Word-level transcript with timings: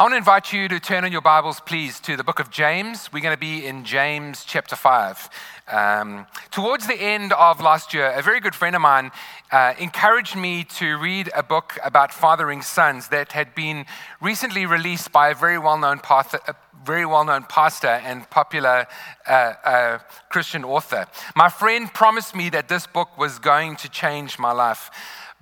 I 0.00 0.02
want 0.04 0.14
to 0.14 0.16
invite 0.16 0.50
you 0.54 0.66
to 0.66 0.80
turn 0.80 1.04
in 1.04 1.12
your 1.12 1.20
Bibles, 1.20 1.60
please, 1.60 2.00
to 2.00 2.16
the 2.16 2.24
book 2.24 2.40
of 2.40 2.50
James. 2.50 3.12
We're 3.12 3.20
going 3.20 3.36
to 3.36 3.38
be 3.38 3.66
in 3.66 3.84
James 3.84 4.46
chapter 4.46 4.74
5. 4.74 5.28
Um, 5.70 6.26
towards 6.50 6.86
the 6.86 6.94
end 6.94 7.34
of 7.34 7.60
last 7.60 7.92
year, 7.92 8.10
a 8.12 8.22
very 8.22 8.40
good 8.40 8.54
friend 8.54 8.74
of 8.74 8.80
mine 8.80 9.10
uh, 9.52 9.74
encouraged 9.78 10.36
me 10.36 10.64
to 10.78 10.96
read 10.96 11.30
a 11.36 11.42
book 11.42 11.78
about 11.84 12.14
fathering 12.14 12.62
sons 12.62 13.08
that 13.08 13.32
had 13.32 13.54
been 13.54 13.84
recently 14.22 14.64
released 14.64 15.12
by 15.12 15.28
a 15.28 15.34
very 15.34 15.58
well 15.58 15.76
known 15.76 15.98
pastor, 15.98 16.40
very 16.82 17.04
well 17.04 17.26
known 17.26 17.44
pastor 17.44 18.00
and 18.02 18.30
popular 18.30 18.86
uh, 19.28 19.32
uh, 19.32 19.98
Christian 20.30 20.64
author. 20.64 21.08
My 21.36 21.50
friend 21.50 21.92
promised 21.92 22.34
me 22.34 22.48
that 22.48 22.68
this 22.68 22.86
book 22.86 23.18
was 23.18 23.38
going 23.38 23.76
to 23.76 23.88
change 23.90 24.38
my 24.38 24.52
life. 24.52 24.90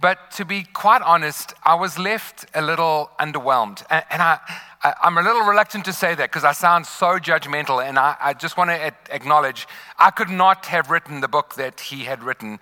But 0.00 0.30
to 0.32 0.44
be 0.44 0.62
quite 0.62 1.02
honest, 1.02 1.54
I 1.64 1.74
was 1.74 1.98
left 1.98 2.46
a 2.54 2.62
little 2.62 3.10
underwhelmed. 3.18 3.84
And, 3.90 4.04
and 4.10 4.22
I, 4.22 4.38
I, 4.82 4.94
am 5.02 5.18
a 5.18 5.22
little 5.22 5.42
reluctant 5.42 5.84
to 5.86 5.92
say 5.92 6.14
that 6.14 6.30
because 6.30 6.44
I 6.44 6.52
sound 6.52 6.86
so 6.86 7.18
judgmental. 7.18 7.84
And 7.84 7.98
I, 7.98 8.16
I 8.20 8.32
just 8.34 8.56
want 8.56 8.70
to 8.70 8.94
acknowledge 9.10 9.66
I 9.98 10.10
could 10.10 10.30
not 10.30 10.66
have 10.66 10.90
written 10.90 11.20
the 11.20 11.28
book 11.28 11.54
that 11.56 11.80
he 11.80 12.04
had 12.04 12.22
written. 12.22 12.60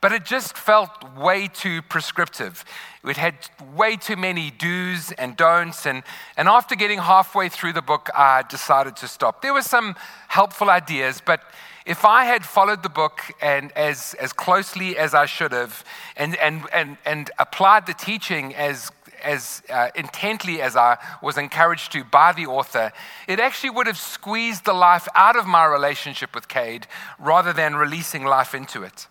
But 0.00 0.12
it 0.12 0.24
just 0.24 0.56
felt 0.56 0.90
way 1.16 1.48
too 1.48 1.82
prescriptive. 1.82 2.64
It 3.02 3.16
had 3.16 3.34
way 3.74 3.96
too 3.96 4.16
many 4.16 4.52
do's 4.52 5.10
and 5.12 5.36
don'ts. 5.36 5.86
And, 5.86 6.04
and 6.36 6.48
after 6.48 6.76
getting 6.76 6.98
halfway 6.98 7.48
through 7.48 7.72
the 7.72 7.82
book, 7.82 8.10
I 8.14 8.44
decided 8.48 8.94
to 8.96 9.08
stop. 9.08 9.42
There 9.42 9.54
were 9.54 9.62
some 9.62 9.96
helpful 10.28 10.70
ideas, 10.70 11.20
but 11.24 11.40
if 11.86 12.04
I 12.04 12.24
had 12.24 12.44
followed 12.44 12.82
the 12.82 12.88
book 12.88 13.20
and 13.40 13.70
as, 13.72 14.14
as 14.14 14.32
closely 14.32 14.98
as 14.98 15.14
I 15.14 15.26
should 15.26 15.52
have 15.52 15.84
and, 16.16 16.34
and, 16.36 16.64
and, 16.72 16.98
and 17.06 17.30
applied 17.38 17.86
the 17.86 17.94
teaching 17.94 18.54
as, 18.56 18.90
as 19.22 19.62
uh, 19.70 19.90
intently 19.94 20.60
as 20.60 20.74
I 20.74 20.98
was 21.22 21.38
encouraged 21.38 21.92
to 21.92 22.02
by 22.02 22.32
the 22.32 22.46
author, 22.46 22.92
it 23.28 23.38
actually 23.38 23.70
would 23.70 23.86
have 23.86 23.98
squeezed 23.98 24.64
the 24.64 24.72
life 24.72 25.06
out 25.14 25.36
of 25.36 25.46
my 25.46 25.64
relationship 25.64 26.34
with 26.34 26.48
Cade 26.48 26.88
rather 27.20 27.52
than 27.52 27.76
releasing 27.76 28.24
life 28.24 28.52
into 28.52 28.82
it. 28.82 29.06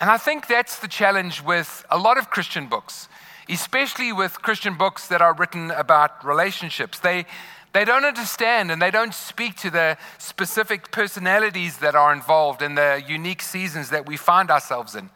And 0.00 0.10
I 0.10 0.16
think 0.16 0.48
that's 0.48 0.80
the 0.80 0.88
challenge 0.88 1.42
with 1.44 1.86
a 1.92 1.96
lot 1.96 2.18
of 2.18 2.28
Christian 2.28 2.66
books, 2.66 3.08
especially 3.48 4.12
with 4.12 4.42
Christian 4.42 4.74
books 4.74 5.06
that 5.06 5.22
are 5.22 5.32
written 5.32 5.70
about 5.70 6.24
relationships. 6.24 6.98
They, 6.98 7.26
they 7.74 7.84
don't 7.84 8.04
understand 8.04 8.70
and 8.70 8.80
they 8.80 8.90
don't 8.90 9.12
speak 9.12 9.56
to 9.56 9.70
the 9.70 9.98
specific 10.18 10.90
personalities 10.90 11.78
that 11.78 11.94
are 11.94 12.12
involved 12.12 12.62
in 12.62 12.76
the 12.76 13.02
unique 13.06 13.42
seasons 13.42 13.90
that 13.90 14.06
we 14.06 14.16
find 14.16 14.50
ourselves 14.50 14.94
in. 14.94 15.10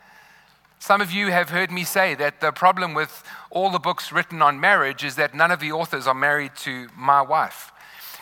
Some 0.80 1.00
of 1.00 1.10
you 1.10 1.30
have 1.30 1.50
heard 1.50 1.70
me 1.70 1.84
say 1.84 2.14
that 2.16 2.40
the 2.40 2.52
problem 2.52 2.94
with 2.94 3.24
all 3.50 3.70
the 3.70 3.78
books 3.78 4.12
written 4.12 4.42
on 4.42 4.60
marriage 4.60 5.04
is 5.04 5.16
that 5.16 5.34
none 5.34 5.50
of 5.50 5.60
the 5.60 5.72
authors 5.72 6.06
are 6.06 6.14
married 6.14 6.52
to 6.56 6.88
my 6.96 7.22
wife 7.22 7.72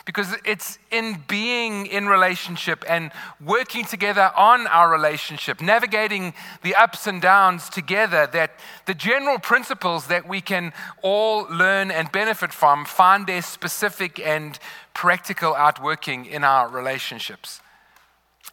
because 0.07 0.33
it's 0.45 0.79
in 0.89 1.21
being 1.27 1.85
in 1.85 2.07
relationship 2.07 2.81
and 2.87 3.11
working 3.45 3.83
together 3.83 4.31
on 4.37 4.65
our 4.67 4.89
relationship, 4.89 5.61
navigating 5.61 6.33
the 6.63 6.73
ups 6.75 7.07
and 7.07 7.21
downs 7.21 7.67
together, 7.67 8.25
that 8.31 8.51
the 8.85 8.93
general 8.93 9.37
principles 9.37 10.07
that 10.07 10.25
we 10.25 10.39
can 10.39 10.71
all 11.01 11.45
learn 11.51 11.91
and 11.91 12.09
benefit 12.13 12.53
from 12.53 12.85
find 12.85 13.27
their 13.27 13.41
specific 13.41 14.17
and 14.17 14.57
practical 14.93 15.53
outworking 15.53 16.25
in 16.25 16.45
our 16.45 16.69
relationships. 16.69 17.59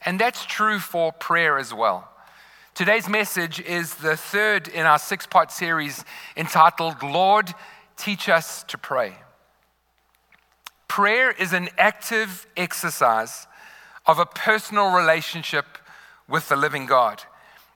And 0.04 0.18
that's 0.18 0.44
true 0.44 0.80
for 0.80 1.12
prayer 1.12 1.56
as 1.56 1.72
well. 1.72 2.10
Today's 2.74 3.08
message 3.08 3.60
is 3.60 3.94
the 3.94 4.16
third 4.16 4.66
in 4.66 4.86
our 4.86 4.98
six 4.98 5.24
part 5.24 5.52
series 5.52 6.04
entitled 6.36 7.00
Lord, 7.00 7.54
Teach 7.96 8.28
Us 8.28 8.64
to 8.64 8.76
Pray. 8.76 9.14
Prayer 10.88 11.30
is 11.30 11.52
an 11.52 11.68
active 11.78 12.46
exercise 12.56 13.46
of 14.06 14.18
a 14.18 14.26
personal 14.26 14.94
relationship 14.94 15.66
with 16.28 16.48
the 16.48 16.56
living 16.56 16.86
God. 16.86 17.22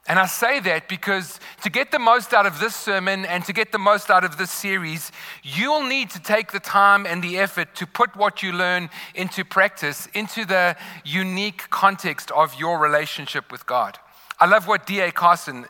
And 0.08 0.18
I 0.18 0.24
say 0.24 0.58
that 0.60 0.88
because 0.88 1.38
to 1.62 1.68
get 1.68 1.90
the 1.90 1.98
most 1.98 2.32
out 2.32 2.46
of 2.46 2.60
this 2.60 2.74
sermon 2.74 3.26
and 3.26 3.44
to 3.44 3.52
get 3.52 3.72
the 3.72 3.78
most 3.78 4.10
out 4.10 4.24
of 4.24 4.38
this 4.38 4.50
series, 4.50 5.12
you'll 5.42 5.86
need 5.86 6.08
to 6.10 6.20
take 6.20 6.50
the 6.50 6.60
time 6.60 7.04
and 7.04 7.22
the 7.22 7.38
effort 7.38 7.74
to 7.74 7.86
put 7.86 8.16
what 8.16 8.42
you 8.42 8.52
learn 8.52 8.88
into 9.14 9.44
practice, 9.44 10.08
into 10.14 10.46
the 10.46 10.76
unique 11.04 11.68
context 11.68 12.30
of 12.30 12.58
your 12.58 12.78
relationship 12.78 13.52
with 13.52 13.66
God. 13.66 13.98
I 14.40 14.46
love 14.46 14.66
what 14.66 14.86
D.A. 14.86 15.12
Carson, 15.12 15.66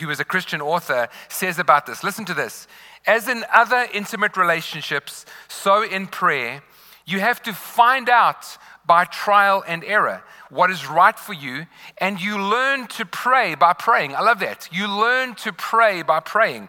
who 0.00 0.10
is 0.10 0.18
a 0.18 0.24
Christian 0.24 0.60
author, 0.60 1.08
says 1.28 1.60
about 1.60 1.86
this. 1.86 2.02
Listen 2.02 2.24
to 2.24 2.34
this. 2.34 2.66
As 3.06 3.28
in 3.28 3.44
other 3.52 3.86
intimate 3.94 4.36
relationships, 4.36 5.26
so 5.46 5.84
in 5.84 6.08
prayer, 6.08 6.62
you 7.06 7.20
have 7.20 7.42
to 7.44 7.52
find 7.52 8.08
out 8.08 8.58
by 8.84 9.04
trial 9.04 9.64
and 9.66 9.84
error 9.84 10.22
what 10.50 10.70
is 10.70 10.86
right 10.86 11.18
for 11.18 11.32
you, 11.32 11.66
and 11.98 12.20
you 12.20 12.38
learn 12.38 12.86
to 12.86 13.04
pray 13.04 13.54
by 13.54 13.72
praying. 13.72 14.14
I 14.14 14.20
love 14.20 14.40
that. 14.40 14.68
You 14.70 14.86
learn 14.88 15.34
to 15.36 15.52
pray 15.52 16.02
by 16.02 16.20
praying. 16.20 16.68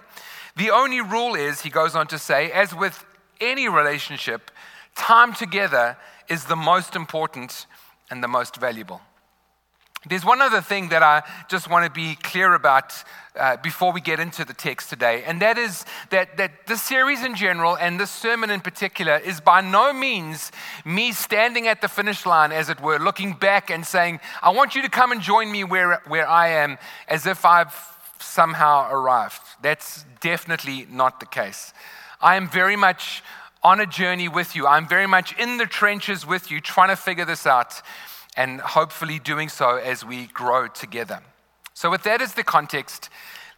The 0.56 0.72
only 0.72 1.02
rule 1.02 1.36
is, 1.36 1.62
he 1.62 1.70
goes 1.70 1.96
on 1.96 2.08
to 2.08 2.18
say, 2.18 2.52
as 2.52 2.74
with 2.74 3.06
any 3.40 3.70
relationship, 3.70 4.50
time 4.96 5.34
together 5.34 5.98
is 6.28 6.46
the 6.46 6.56
most 6.56 6.96
important 6.96 7.68
and 8.10 8.24
the 8.24 8.28
most 8.28 8.58
valuable. 8.58 9.02
There's 10.08 10.26
one 10.26 10.42
other 10.42 10.62
thing 10.62 10.90
that 10.90 11.04
I 11.04 11.24
just 11.50 11.70
want 11.70 11.86
to 11.86 11.92
be 11.92 12.16
clear 12.16 12.54
about 12.54 12.94
uh, 13.36 13.58
before 13.58 13.92
we 13.92 14.02
get 14.02 14.20
into 14.20 14.46
the 14.46 14.54
text 14.54 14.90
today, 14.90 15.24
and 15.26 15.42
that 15.42 15.58
is 15.58 15.86
that, 16.10 16.38
that 16.38 16.66
this 16.66 16.82
series 16.82 17.24
in 17.24 17.36
general 17.36 17.78
and 17.78 18.00
this 18.00 18.10
sermon 18.10 18.50
in 18.50 18.62
particular 18.62 19.18
is 19.18 19.40
by 19.40 19.62
no 19.62 19.94
means 19.94 20.52
me 20.86 21.12
standing 21.12 21.68
at 21.68 21.82
the 21.82 21.88
finish 21.88 22.26
line, 22.26 22.52
as 22.52 22.70
it 22.70 22.82
were, 22.82 22.98
looking 22.98 23.34
back 23.34 23.70
and 23.70 23.86
saying, 23.86 24.20
I 24.42 24.50
want 24.50 24.76
you 24.76 24.82
to 24.82 24.90
come 24.90 25.12
and 25.12 25.22
join 25.22 25.52
me 25.52 25.64
where, 25.64 26.02
where 26.08 26.28
I 26.28 26.50
am, 26.50 26.78
as 27.08 27.26
if 27.26 27.46
I've 27.46 27.76
somehow 28.20 28.90
arrived. 28.92 29.42
That's 29.62 30.06
definitely 30.22 30.88
not 30.90 31.20
the 31.20 31.28
case. 31.28 31.74
I 32.20 32.36
am 32.36 32.50
very 32.50 32.76
much 32.76 33.24
on 33.62 33.80
a 33.80 33.86
journey 33.86 34.30
with 34.30 34.56
you. 34.56 34.66
I'm 34.66 34.88
very 34.88 35.08
much 35.08 35.38
in 35.38 35.58
the 35.58 35.66
trenches 35.66 36.26
with 36.26 36.50
you, 36.50 36.62
trying 36.62 36.90
to 36.90 36.96
figure 36.96 37.26
this 37.26 37.46
out 37.46 37.82
and 38.38 38.62
hopefully 38.62 39.20
doing 39.20 39.50
so 39.50 39.78
as 39.78 40.06
we 40.06 40.28
grow 40.28 40.68
together. 40.68 41.22
So, 41.74 41.90
with 41.90 42.04
that 42.04 42.22
as 42.22 42.36
the 42.36 42.44
context, 42.44 43.10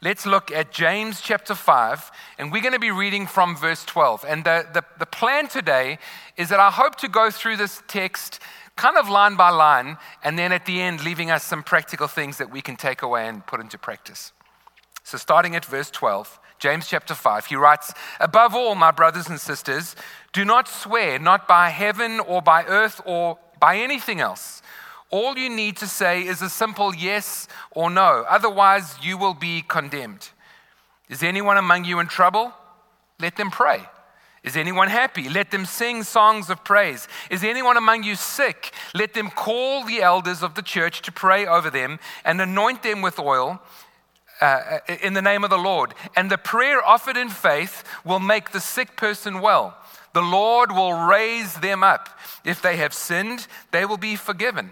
let's 0.02 0.26
look 0.26 0.52
at 0.52 0.72
James 0.72 1.22
chapter 1.22 1.54
5, 1.54 2.12
and 2.38 2.52
we're 2.52 2.62
going 2.62 2.74
to 2.74 2.80
be 2.80 2.92
reading 2.92 3.28
from 3.28 3.56
verse 3.56 3.84
12. 3.86 4.26
And 4.28 4.46
the, 4.46 4.66
the, 4.74 4.84
the, 4.98 5.06
plan 5.06 5.48
today 5.50 6.00
is 6.38 6.50
that 6.50 6.60
I 6.60 6.72
hope 6.72 6.96
to 6.98 7.10
go 7.10 7.30
through 7.30 7.58
this 7.58 7.84
text 7.88 8.40
kind 8.78 8.98
of 8.98 9.10
line 9.10 9.36
by 9.36 9.50
line, 9.50 9.98
and 10.24 10.40
then 10.40 10.54
at 10.54 10.66
the 10.66 10.82
end, 10.82 11.04
leaving 11.04 11.30
us 11.30 11.44
some 11.44 11.62
practical 11.62 12.08
things 12.08 12.38
that 12.38 12.50
we 12.50 12.62
can 12.62 12.78
take 12.78 13.02
away 13.02 13.28
and 13.28 13.46
put 13.46 13.60
into 13.60 13.78
practice. 13.78 14.32
So, 15.04 15.18
starting 15.18 15.56
at 15.56 15.66
verse 15.66 15.92
12, 15.92 16.40
James 16.60 16.88
chapter 16.88 17.16
5, 17.16 17.48
he 17.48 17.56
writes, 17.56 17.94
Above 18.20 18.54
all, 18.56 18.76
my 18.76 18.92
brothers 18.92 19.28
and 19.28 19.40
sisters, 19.40 19.96
do 20.32 20.46
not 20.46 20.68
swear, 20.68 21.20
not 21.20 21.48
by 21.48 21.70
heaven 21.70 22.20
or 22.20 22.42
by 22.42 22.64
earth 22.66 23.02
or 23.06 23.38
by 23.60 23.78
anything 23.78 24.20
else 24.20 24.62
all 25.12 25.38
you 25.38 25.50
need 25.50 25.78
to 25.78 25.88
say 25.88 26.22
is 26.22 26.42
a 26.42 26.50
simple 26.50 26.94
yes 26.94 27.48
or 27.72 27.90
no. 27.90 28.26
Otherwise, 28.30 28.96
you 29.02 29.18
will 29.18 29.34
be 29.34 29.62
condemned. 29.62 30.30
Is 31.10 31.24
anyone 31.24 31.58
among 31.58 31.86
you 31.86 32.00
in 32.00 32.08
trouble? 32.08 32.54
Let 33.20 33.36
them 33.36 33.50
pray. 33.50 33.82
Is 34.44 34.56
anyone 34.56 34.88
happy? 34.88 35.28
Let 35.28 35.52
them 35.52 35.66
sing 35.66 36.04
songs 36.04 36.50
of 36.50 36.64
praise. 36.64 37.08
Is 37.30 37.44
anyone 37.44 37.76
among 37.76 38.04
you 38.04 38.16
sick? 38.16 38.72
Let 38.94 39.14
them 39.14 39.30
call 39.30 39.84
the 39.84 40.02
elders 40.02 40.42
of 40.42 40.56
the 40.56 40.62
church 40.62 41.02
to 41.02 41.12
pray 41.12 41.46
over 41.46 41.70
them 41.70 42.00
and 42.24 42.40
anoint 42.40 42.84
them 42.84 43.02
with 43.02 43.20
oil 43.20 43.62
uh, 44.40 44.80
in 45.02 45.14
the 45.14 45.22
name 45.22 45.44
of 45.44 45.50
the 45.50 45.58
Lord. 45.58 45.94
And 46.16 46.32
the 46.32 46.38
prayer 46.38 46.82
offered 46.86 47.18
in 47.18 47.30
faith 47.30 47.84
will 48.06 48.20
make 48.20 48.52
the 48.52 48.62
sick 48.62 48.96
person 48.96 49.42
well. 49.42 49.78
The 50.14 50.22
Lord 50.22 50.72
will 50.72 50.94
raise 50.94 51.56
them 51.56 51.84
up. 51.84 52.10
If 52.46 52.62
they 52.62 52.78
have 52.78 52.94
sinned, 52.94 53.48
they 53.72 53.86
will 53.86 53.98
be 53.98 54.16
forgiven. 54.16 54.72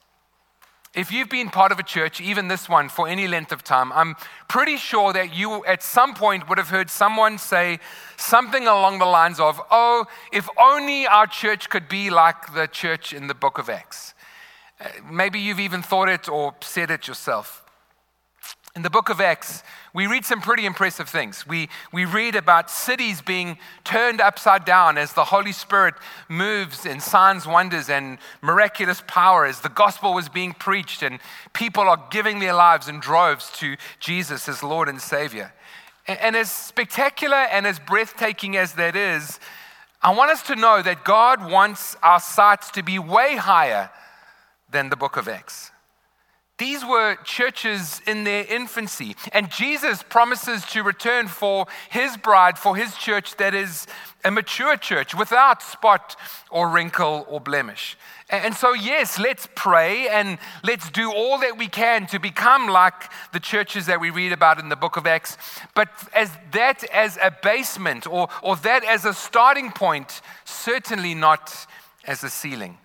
If 0.93 1.09
you've 1.09 1.29
been 1.29 1.49
part 1.49 1.71
of 1.71 1.79
a 1.79 1.83
church, 1.83 2.19
even 2.19 2.49
this 2.49 2.67
one, 2.67 2.89
for 2.89 3.07
any 3.07 3.25
length 3.25 3.53
of 3.53 3.63
time, 3.63 3.93
I'm 3.93 4.17
pretty 4.49 4.75
sure 4.75 5.13
that 5.13 5.33
you 5.33 5.63
at 5.65 5.81
some 5.81 6.13
point 6.13 6.49
would 6.49 6.57
have 6.57 6.67
heard 6.67 6.89
someone 6.89 7.37
say 7.37 7.79
something 8.17 8.67
along 8.67 8.99
the 8.99 9.05
lines 9.05 9.39
of, 9.39 9.61
Oh, 9.71 10.05
if 10.33 10.49
only 10.59 11.07
our 11.07 11.27
church 11.27 11.69
could 11.69 11.87
be 11.87 12.09
like 12.09 12.53
the 12.53 12.67
church 12.67 13.13
in 13.13 13.27
the 13.27 13.33
book 13.33 13.57
of 13.57 13.69
Acts. 13.69 14.13
Uh, 14.81 14.89
maybe 15.09 15.39
you've 15.39 15.61
even 15.61 15.81
thought 15.81 16.09
it 16.09 16.27
or 16.27 16.55
said 16.59 16.91
it 16.91 17.07
yourself. 17.07 17.60
In 18.73 18.83
the 18.83 18.89
book 18.89 19.09
of 19.09 19.19
Acts, 19.19 19.63
we 19.93 20.07
read 20.07 20.23
some 20.23 20.39
pretty 20.39 20.65
impressive 20.65 21.09
things. 21.09 21.45
We, 21.45 21.67
we 21.91 22.05
read 22.05 22.35
about 22.35 22.71
cities 22.71 23.21
being 23.21 23.57
turned 23.83 24.21
upside 24.21 24.63
down 24.63 24.97
as 24.97 25.11
the 25.11 25.25
Holy 25.25 25.51
Spirit 25.51 25.95
moves 26.29 26.85
in 26.85 27.01
signs, 27.01 27.45
wonders, 27.45 27.89
and 27.89 28.17
miraculous 28.41 29.03
power 29.07 29.45
as 29.45 29.59
the 29.59 29.67
gospel 29.67 30.13
was 30.13 30.29
being 30.29 30.53
preached, 30.53 31.03
and 31.03 31.19
people 31.51 31.83
are 31.83 32.01
giving 32.11 32.39
their 32.39 32.53
lives 32.53 32.87
in 32.87 33.01
droves 33.01 33.51
to 33.57 33.75
Jesus 33.99 34.47
as 34.47 34.63
Lord 34.63 34.87
and 34.87 35.01
Savior. 35.01 35.51
And, 36.07 36.19
and 36.19 36.35
as 36.37 36.49
spectacular 36.49 37.35
and 37.35 37.67
as 37.67 37.77
breathtaking 37.77 38.55
as 38.55 38.73
that 38.73 38.95
is, 38.95 39.41
I 40.01 40.15
want 40.15 40.31
us 40.31 40.43
to 40.43 40.55
know 40.55 40.81
that 40.81 41.03
God 41.03 41.51
wants 41.51 41.97
our 42.01 42.21
sights 42.21 42.71
to 42.71 42.83
be 42.83 42.99
way 42.99 43.35
higher 43.35 43.89
than 44.69 44.89
the 44.89 44.95
book 44.95 45.17
of 45.17 45.27
Acts. 45.27 45.70
These 46.61 46.85
were 46.85 47.15
churches 47.23 48.03
in 48.05 48.23
their 48.23 48.45
infancy. 48.47 49.15
And 49.33 49.49
Jesus 49.49 50.03
promises 50.03 50.63
to 50.67 50.83
return 50.83 51.27
for 51.27 51.65
his 51.89 52.17
bride, 52.17 52.59
for 52.59 52.75
his 52.75 52.93
church 52.93 53.35
that 53.37 53.55
is 53.55 53.87
a 54.23 54.29
mature 54.29 54.77
church 54.77 55.15
without 55.15 55.63
spot 55.63 56.15
or 56.51 56.69
wrinkle 56.69 57.25
or 57.27 57.41
blemish. 57.41 57.97
And 58.29 58.53
so, 58.53 58.73
yes, 58.73 59.17
let's 59.17 59.47
pray 59.55 60.07
and 60.07 60.37
let's 60.63 60.91
do 60.91 61.11
all 61.11 61.39
that 61.39 61.57
we 61.57 61.67
can 61.67 62.05
to 62.05 62.19
become 62.19 62.67
like 62.67 63.11
the 63.33 63.39
churches 63.39 63.87
that 63.87 63.99
we 63.99 64.11
read 64.11 64.31
about 64.31 64.59
in 64.59 64.69
the 64.69 64.75
book 64.75 64.97
of 64.97 65.07
Acts. 65.07 65.39
But 65.73 65.87
as 66.13 66.29
that 66.51 66.83
as 66.93 67.17
a 67.23 67.35
basement 67.41 68.05
or, 68.05 68.29
or 68.43 68.55
that 68.57 68.83
as 68.83 69.03
a 69.05 69.15
starting 69.15 69.71
point, 69.71 70.21
certainly 70.45 71.15
not 71.15 71.65
as 72.05 72.23
a 72.23 72.29
ceiling. 72.29 72.77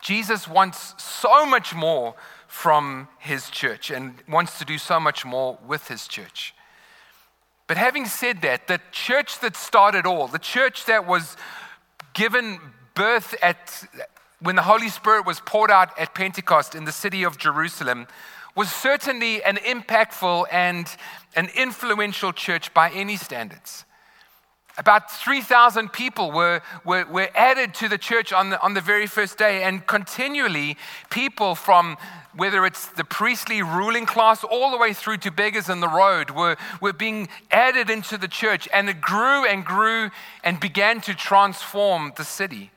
Jesus 0.00 0.48
wants 0.48 0.94
so 0.96 1.44
much 1.44 1.74
more 1.74 2.14
from 2.52 3.08
his 3.18 3.48
church 3.48 3.90
and 3.90 4.14
wants 4.28 4.58
to 4.58 4.64
do 4.64 4.76
so 4.76 5.00
much 5.00 5.24
more 5.24 5.58
with 5.66 5.88
his 5.88 6.06
church. 6.06 6.54
But 7.66 7.78
having 7.78 8.04
said 8.04 8.42
that, 8.42 8.68
the 8.68 8.78
church 8.92 9.40
that 9.40 9.56
started 9.56 10.04
all, 10.04 10.28
the 10.28 10.38
church 10.38 10.84
that 10.84 11.06
was 11.06 11.38
given 12.12 12.60
birth 12.94 13.34
at 13.42 13.88
when 14.40 14.54
the 14.54 14.62
Holy 14.62 14.90
Spirit 14.90 15.24
was 15.24 15.40
poured 15.40 15.70
out 15.70 15.98
at 15.98 16.14
Pentecost 16.14 16.74
in 16.74 16.84
the 16.84 16.92
city 16.92 17.22
of 17.22 17.38
Jerusalem, 17.38 18.06
was 18.54 18.70
certainly 18.70 19.42
an 19.42 19.56
impactful 19.56 20.44
and 20.52 20.86
an 21.34 21.48
influential 21.56 22.34
church 22.34 22.74
by 22.74 22.90
any 22.90 23.16
standards. 23.16 23.86
About 24.78 25.10
3,000 25.10 25.92
people 25.92 26.30
were, 26.30 26.62
were, 26.84 27.04
were 27.04 27.28
added 27.34 27.74
to 27.74 27.88
the 27.88 27.98
church 27.98 28.32
on 28.32 28.50
the, 28.50 28.62
on 28.62 28.72
the 28.72 28.80
very 28.80 29.06
first 29.06 29.36
day, 29.36 29.62
and 29.64 29.86
continually, 29.86 30.78
people 31.10 31.54
from 31.54 31.98
whether 32.34 32.64
it's 32.64 32.86
the 32.86 33.04
priestly 33.04 33.62
ruling 33.62 34.06
class 34.06 34.42
all 34.42 34.70
the 34.70 34.78
way 34.78 34.94
through 34.94 35.18
to 35.18 35.30
beggars 35.30 35.68
in 35.68 35.80
the 35.80 35.88
road 35.88 36.30
were, 36.30 36.56
were 36.80 36.94
being 36.94 37.28
added 37.50 37.90
into 37.90 38.16
the 38.16 38.28
church, 38.28 38.66
and 38.72 38.88
it 38.88 39.02
grew 39.02 39.44
and 39.46 39.64
grew 39.64 40.10
and 40.42 40.58
began 40.58 41.02
to 41.02 41.14
transform 41.14 42.12
the 42.16 42.24
city. 42.24 42.70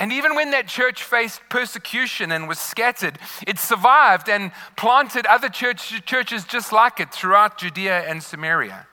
And 0.00 0.12
even 0.12 0.34
when 0.34 0.50
that 0.52 0.68
church 0.68 1.02
faced 1.02 1.42
persecution 1.48 2.30
and 2.32 2.48
was 2.48 2.58
scattered, 2.58 3.18
it 3.46 3.58
survived 3.58 4.28
and 4.28 4.52
planted 4.76 5.26
other 5.26 5.48
church, 5.48 6.04
churches 6.06 6.44
just 6.44 6.72
like 6.72 7.00
it 7.00 7.12
throughout 7.12 7.58
Judea 7.58 8.00
and 8.08 8.22
Samaria. 8.22 8.86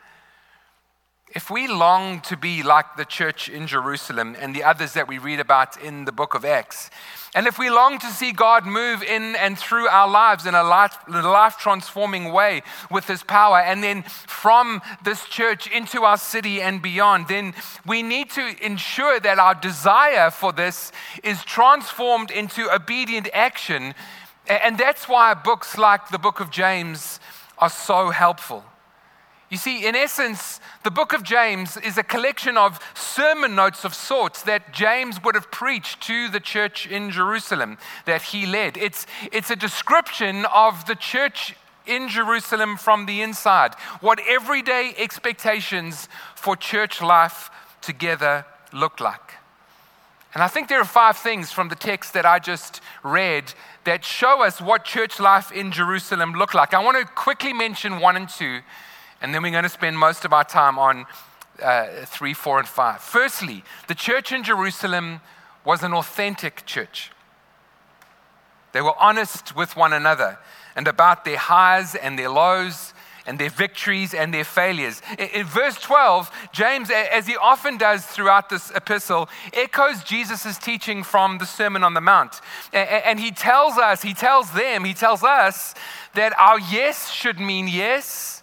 If 1.36 1.50
we 1.50 1.68
long 1.68 2.22
to 2.22 2.38
be 2.38 2.64
like 2.64 2.96
the 2.96 3.04
church 3.04 3.50
in 3.50 3.68
Jerusalem 3.68 4.38
and 4.40 4.56
the 4.56 4.64
others 4.64 4.94
that 4.94 5.10
we 5.10 5.18
read 5.18 5.42
about 5.42 5.76
in 5.76 6.06
the 6.06 6.14
book 6.14 6.34
of 6.34 6.46
Acts, 6.46 6.90
and 7.36 7.46
if 7.46 7.60
we 7.60 7.70
long 7.70 8.00
to 8.00 8.08
see 8.08 8.32
God 8.32 8.66
move 8.66 9.04
in 9.04 9.36
and 9.36 9.60
through 9.60 9.90
our 9.90 10.10
lives 10.10 10.46
in 10.46 10.56
a 10.56 10.64
life, 10.64 10.98
life 11.10 11.58
transforming 11.58 12.32
way 12.32 12.64
with 12.90 13.08
His 13.08 13.22
power, 13.22 13.60
and 13.60 13.84
then 13.84 14.04
from 14.04 14.82
this 15.04 15.26
church 15.26 15.68
into 15.68 16.04
our 16.04 16.16
city 16.16 16.62
and 16.62 16.82
beyond, 16.82 17.28
then 17.28 17.54
we 17.86 18.02
need 18.02 18.30
to 18.30 18.56
ensure 18.66 19.20
that 19.20 19.38
our 19.38 19.56
desire 19.56 20.32
for 20.32 20.54
this 20.54 20.94
is 21.22 21.44
transformed 21.44 22.32
into 22.32 22.74
obedient 22.74 23.28
action. 23.34 23.94
And 24.48 24.78
that's 24.78 25.10
why 25.10 25.34
books 25.34 25.78
like 25.78 26.08
the 26.12 26.18
book 26.18 26.40
of 26.40 26.50
James 26.50 27.20
are 27.58 27.70
so 27.70 28.12
helpful. 28.12 28.64
You 29.50 29.58
see, 29.58 29.86
in 29.86 29.96
essence, 29.96 30.60
the 30.84 30.90
book 30.90 31.14
of 31.14 31.22
James 31.22 31.78
is 31.78 31.98
a 31.98 32.04
collection 32.04 32.58
of 32.58 32.80
sermon 32.96 33.54
notes 33.56 33.86
of 33.86 33.94
sorts 33.94 34.42
that 34.44 34.74
James 34.74 35.24
would 35.24 35.36
have 35.36 35.52
preached 35.52 36.02
to 36.04 36.30
the 36.30 36.40
church 36.40 36.88
in 36.88 37.12
Jerusalem 37.12 37.78
that 38.06 38.24
he 38.24 38.48
led. 38.48 38.76
It's, 38.76 39.06
it's 39.32 39.52
a 39.52 39.56
description 39.56 40.46
of 40.46 40.86
the 40.88 40.96
church 40.96 41.56
in 41.86 42.10
Jerusalem 42.10 42.78
from 42.78 43.06
the 43.06 43.22
inside, 43.22 43.76
what 44.02 44.20
everyday 44.28 44.96
expectations 44.98 46.10
for 46.36 46.56
church 46.56 47.00
life 47.00 47.52
together 47.82 48.46
look 48.74 49.00
like. 49.00 49.36
And 50.34 50.44
I 50.44 50.48
think 50.48 50.68
there 50.68 50.82
are 50.82 50.86
five 50.86 51.16
things 51.16 51.52
from 51.52 51.70
the 51.70 51.76
text 51.76 52.14
that 52.14 52.26
I 52.26 52.40
just 52.40 52.82
read 53.04 53.54
that 53.86 54.04
show 54.04 54.44
us 54.44 54.60
what 54.60 54.84
church 54.84 55.20
life 55.20 55.52
in 55.52 55.72
Jerusalem 55.72 56.34
looked 56.34 56.56
like. 56.56 56.74
I 56.74 56.84
want 56.84 56.98
to 56.98 57.06
quickly 57.06 57.54
mention 57.54 58.00
one 58.00 58.18
and 58.18 58.28
two 58.28 58.62
and 59.26 59.34
then 59.34 59.42
we're 59.42 59.52
going 59.52 59.64
to 59.64 59.70
spend 59.70 59.98
most 59.98 60.24
of 60.24 60.34
our 60.34 60.44
time 60.44 60.78
on 60.78 61.08
uh, 61.60 61.88
three, 62.06 62.36
four, 62.36 62.60
and 62.60 62.68
five. 62.68 63.02
Firstly, 63.02 63.64
the 63.88 63.96
church 63.96 64.32
in 64.32 64.44
Jerusalem 64.44 65.20
was 65.64 65.82
an 65.82 65.96
authentic 65.96 66.64
church. 66.68 67.10
They 68.72 68.82
were 68.82 68.94
honest 69.00 69.56
with 69.56 69.76
one 69.76 69.94
another 69.94 70.38
and 70.76 70.88
about 70.88 71.26
their 71.26 71.40
highs 71.40 71.96
and 71.96 72.20
their 72.20 72.30
lows 72.30 72.94
and 73.26 73.40
their 73.40 73.50
victories 73.50 74.14
and 74.14 74.32
their 74.32 74.44
failures. 74.44 75.02
In, 75.18 75.30
in 75.30 75.46
verse 75.48 75.82
12, 75.82 76.30
James, 76.52 76.92
as 76.92 77.26
he 77.26 77.36
often 77.36 77.78
does 77.78 78.06
throughout 78.06 78.50
this 78.50 78.70
epistle, 78.76 79.28
echoes 79.54 80.04
Jesus' 80.04 80.60
teaching 80.60 81.02
from 81.02 81.40
the 81.40 81.48
Sermon 81.48 81.84
on 81.84 81.96
the 81.96 82.02
Mount. 82.02 82.42
And, 82.72 82.88
and 82.88 83.20
he 83.20 83.32
tells 83.32 83.80
us, 83.80 84.04
he 84.04 84.14
tells 84.14 84.52
them, 84.52 84.84
he 84.84 84.94
tells 84.94 85.24
us 85.24 85.74
that 86.14 86.38
our 86.38 86.60
yes 86.60 87.10
should 87.10 87.40
mean 87.40 87.68
yes 87.68 88.35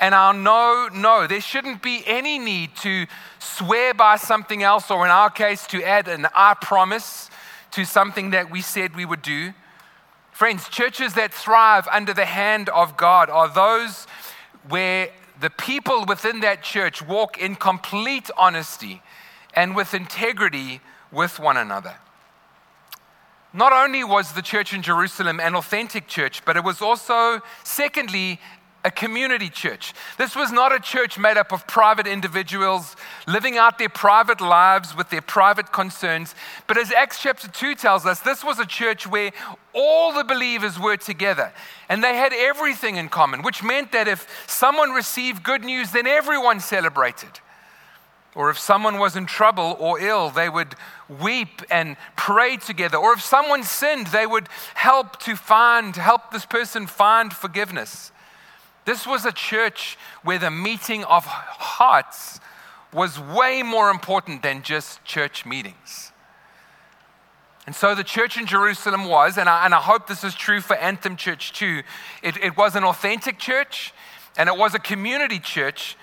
and 0.00 0.14
our 0.14 0.32
no, 0.32 0.88
no. 0.92 1.26
There 1.26 1.40
shouldn't 1.40 1.82
be 1.82 2.02
any 2.06 2.38
need 2.38 2.74
to 2.76 3.06
swear 3.38 3.94
by 3.94 4.16
something 4.16 4.62
else, 4.62 4.90
or 4.90 5.04
in 5.04 5.10
our 5.10 5.30
case, 5.30 5.66
to 5.68 5.82
add 5.82 6.08
an 6.08 6.26
I 6.34 6.54
promise 6.54 7.30
to 7.72 7.84
something 7.84 8.30
that 8.30 8.50
we 8.50 8.62
said 8.62 8.96
we 8.96 9.04
would 9.04 9.22
do. 9.22 9.52
Friends, 10.32 10.68
churches 10.70 11.14
that 11.14 11.34
thrive 11.34 11.86
under 11.92 12.14
the 12.14 12.24
hand 12.24 12.70
of 12.70 12.96
God 12.96 13.28
are 13.28 13.48
those 13.48 14.06
where 14.68 15.10
the 15.38 15.50
people 15.50 16.06
within 16.06 16.40
that 16.40 16.62
church 16.62 17.02
walk 17.02 17.38
in 17.38 17.54
complete 17.54 18.30
honesty 18.36 19.02
and 19.54 19.76
with 19.76 19.92
integrity 19.92 20.80
with 21.12 21.38
one 21.38 21.56
another. 21.56 21.96
Not 23.52 23.72
only 23.72 24.04
was 24.04 24.32
the 24.32 24.42
church 24.42 24.72
in 24.72 24.80
Jerusalem 24.80 25.40
an 25.40 25.54
authentic 25.56 26.06
church, 26.06 26.44
but 26.44 26.56
it 26.56 26.62
was 26.62 26.80
also, 26.80 27.40
secondly, 27.64 28.40
a 28.84 28.90
community 28.90 29.50
church. 29.50 29.92
This 30.16 30.34
was 30.34 30.50
not 30.50 30.72
a 30.72 30.80
church 30.80 31.18
made 31.18 31.36
up 31.36 31.52
of 31.52 31.66
private 31.66 32.06
individuals 32.06 32.96
living 33.26 33.58
out 33.58 33.78
their 33.78 33.88
private 33.88 34.40
lives 34.40 34.96
with 34.96 35.10
their 35.10 35.20
private 35.20 35.72
concerns. 35.72 36.34
But 36.66 36.78
as 36.78 36.90
Acts 36.92 37.20
chapter 37.20 37.48
2 37.48 37.74
tells 37.74 38.06
us, 38.06 38.20
this 38.20 38.42
was 38.42 38.58
a 38.58 38.66
church 38.66 39.06
where 39.06 39.32
all 39.74 40.12
the 40.12 40.24
believers 40.24 40.78
were 40.78 40.96
together 40.96 41.52
and 41.88 42.02
they 42.02 42.16
had 42.16 42.32
everything 42.32 42.96
in 42.96 43.08
common, 43.08 43.42
which 43.42 43.62
meant 43.62 43.92
that 43.92 44.08
if 44.08 44.26
someone 44.46 44.90
received 44.90 45.42
good 45.42 45.62
news, 45.62 45.92
then 45.92 46.06
everyone 46.06 46.60
celebrated. 46.60 47.40
Or 48.34 48.48
if 48.48 48.58
someone 48.58 48.98
was 48.98 49.16
in 49.16 49.26
trouble 49.26 49.76
or 49.78 50.00
ill, 50.00 50.30
they 50.30 50.48
would 50.48 50.76
weep 51.08 51.62
and 51.70 51.96
pray 52.16 52.56
together. 52.56 52.96
Or 52.96 53.12
if 53.12 53.20
someone 53.20 53.64
sinned, 53.64 54.08
they 54.08 54.26
would 54.26 54.48
help 54.74 55.18
to 55.20 55.34
find, 55.34 55.96
help 55.96 56.30
this 56.30 56.46
person 56.46 56.86
find 56.86 57.32
forgiveness. 57.32 58.12
This 58.84 59.06
was 59.06 59.24
a 59.24 59.32
church 59.32 59.98
where 60.22 60.38
the 60.38 60.50
meeting 60.50 61.04
of 61.04 61.24
hearts 61.24 62.40
was 62.92 63.20
way 63.20 63.62
more 63.62 63.90
important 63.90 64.42
than 64.42 64.62
just 64.62 65.04
church 65.04 65.46
meetings. 65.46 66.12
And 67.66 67.76
so 67.76 67.94
the 67.94 68.02
church 68.02 68.36
in 68.36 68.46
Jerusalem 68.46 69.04
was, 69.04 69.38
and 69.38 69.48
I, 69.48 69.64
and 69.64 69.74
I 69.74 69.78
hope 69.78 70.06
this 70.06 70.24
is 70.24 70.34
true 70.34 70.60
for 70.60 70.74
Anthem 70.76 71.16
Church 71.16 71.52
too, 71.52 71.82
it, 72.22 72.36
it 72.38 72.56
was 72.56 72.74
an 72.74 72.84
authentic 72.84 73.38
church 73.38 73.92
and 74.36 74.48
it 74.48 74.56
was 74.56 74.74
a 74.74 74.78
community 74.78 75.38
church, 75.38 75.96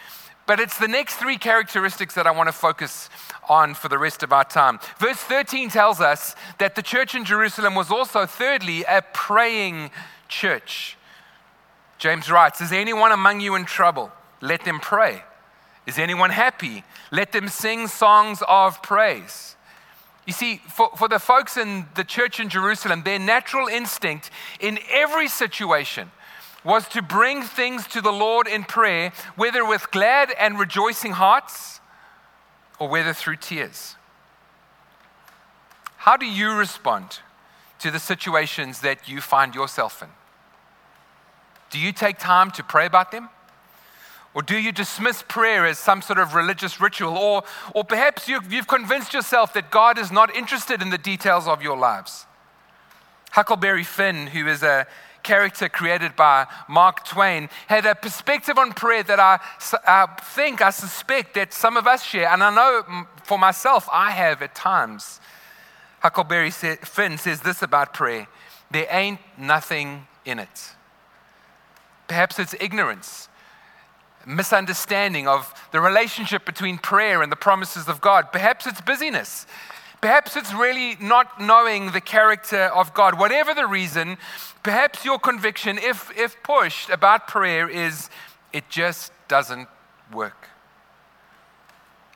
but 0.46 0.60
it's 0.60 0.78
the 0.78 0.88
next 0.88 1.16
three 1.16 1.38
characteristics 1.38 2.14
that 2.16 2.26
I 2.26 2.32
want 2.32 2.48
to 2.48 2.54
focus 2.54 3.10
on 3.50 3.74
for 3.74 3.90
the 3.90 3.98
rest 3.98 4.24
of 4.24 4.32
our 4.32 4.46
time. 4.46 4.80
Verse 4.98 5.18
13 5.18 5.70
tells 5.70 6.00
us 6.00 6.36
that 6.58 6.76
the 6.76 6.82
church 6.82 7.16
in 7.16 7.26
Jerusalem 7.26 7.76
was 7.76 7.92
also, 7.92 8.26
thirdly, 8.26 8.86
a 8.88 9.02
praying 9.14 9.92
church. 10.30 10.98
James 11.98 12.30
writes 12.30 12.62
Is 12.62 12.72
anyone 12.72 13.12
among 13.12 13.40
you 13.40 13.56
in 13.56 13.66
trouble? 13.66 14.12
Let 14.42 14.64
them 14.64 14.80
pray. 14.80 15.24
Is 15.86 15.98
anyone 15.98 16.30
happy? 16.30 16.84
Let 17.12 17.32
them 17.32 17.48
sing 17.48 17.88
songs 17.88 18.44
of 18.48 18.84
praise. 18.84 19.56
You 20.26 20.34
see, 20.34 20.58
for, 20.58 20.90
for 20.98 21.08
the 21.08 21.20
folks 21.20 21.56
in 21.56 21.86
the 21.96 22.04
church 22.04 22.42
in 22.42 22.50
Jerusalem, 22.50 23.04
their 23.04 23.18
natural 23.18 23.68
instinct 23.68 24.30
in 24.60 24.78
every 24.92 25.30
situation 25.30 26.12
was 26.66 26.86
to 26.90 27.02
bring 27.02 27.44
things 27.44 27.88
to 27.88 28.02
the 28.02 28.12
Lord 28.12 28.46
in 28.46 28.66
prayer, 28.66 29.14
whether 29.38 29.66
with 29.66 29.90
glad 29.92 30.32
and 30.38 30.60
rejoicing 30.60 31.14
hearts 31.14 31.80
or 32.78 32.90
whether 32.90 33.14
through 33.14 33.38
tears. 33.38 33.96
How 35.96 36.18
do 36.18 36.26
you 36.26 36.54
respond 36.54 37.20
to 37.80 37.90
the 37.90 38.00
situations 38.00 38.82
that 38.82 39.08
you 39.08 39.22
find 39.22 39.56
yourself 39.56 40.04
in? 40.04 40.10
Do 41.70 41.80
you 41.80 41.92
take 41.92 42.18
time 42.18 42.52
to 42.52 42.64
pray 42.64 42.86
about 42.86 43.12
them? 43.12 43.30
Or 44.34 44.42
do 44.42 44.58
you 44.58 44.72
dismiss 44.72 45.24
prayer 45.28 45.66
as 45.66 45.80
some 45.80 46.02
sort 46.02 46.20
of 46.20 46.36
religious 46.36 46.80
ritual? 46.80 47.18
Or, 47.18 47.44
or 47.74 47.84
perhaps 47.84 48.28
you, 48.28 48.40
you've 48.50 48.68
convinced 48.68 49.14
yourself 49.14 49.54
that 49.54 49.72
God 49.72 49.98
is 49.98 50.12
not 50.12 50.36
interested 50.36 50.82
in 50.82 50.92
the 50.92 50.98
details 50.98 51.48
of 51.48 51.64
your 51.64 51.78
lives. 51.78 52.26
Huckleberry 53.32 53.84
Finn, 53.84 54.28
who 54.28 54.48
is 54.48 54.64
a 54.64 54.86
character 55.24 55.68
created 55.68 56.16
by 56.16 56.46
Mark 56.70 57.06
Twain, 57.06 57.50
had 57.68 57.86
a 57.86 57.96
perspective 57.96 58.58
on 58.58 58.74
prayer 58.74 59.04
that 59.04 59.20
I, 59.20 59.40
I 59.86 60.06
think, 60.36 60.62
I 60.62 60.70
suspect 60.70 61.34
that 61.34 61.52
some 61.54 61.76
of 61.76 61.88
us 61.88 62.04
share. 62.04 62.30
And 62.30 62.44
I 62.44 62.54
know 62.54 62.84
mm, 62.84 63.08
for 63.24 63.38
myself, 63.38 63.90
I 63.92 64.12
have 64.12 64.42
at 64.42 64.56
times. 64.56 65.20
Huckleberry 66.00 66.52
Finn 66.52 67.18
says 67.18 67.42
this 67.42 67.62
about 67.62 67.94
prayer 67.94 68.28
there 68.70 68.88
ain't 68.90 69.20
nothing 69.38 70.06
in 70.26 70.40
it. 70.40 70.76
Perhaps 72.08 72.40
it's 72.40 72.56
ignorance 72.60 73.28
misunderstanding 74.28 75.28
of 75.28 75.54
the 75.72 75.80
relationship 75.80 76.46
between 76.46 76.78
prayer 76.78 77.22
and 77.22 77.32
the 77.32 77.38
promises 77.38 77.88
of 77.88 78.02
God. 78.02 78.32
Perhaps 78.32 78.68
it's 78.68 78.82
busyness. 78.82 79.48
Perhaps 80.02 80.36
it's 80.36 80.54
really 80.54 80.98
not 81.02 81.42
knowing 81.42 81.92
the 81.92 82.02
character 82.02 82.66
of 82.66 82.94
God. 82.94 83.18
Whatever 83.18 83.54
the 83.54 83.66
reason, 83.66 84.18
perhaps 84.62 85.06
your 85.06 85.18
conviction, 85.18 85.78
if, 85.78 86.16
if 86.16 86.36
pushed, 86.44 86.90
about 86.90 87.28
prayer 87.28 87.68
is 87.70 88.10
it 88.54 88.70
just 88.70 89.12
doesn't 89.28 89.70
work. 90.14 90.50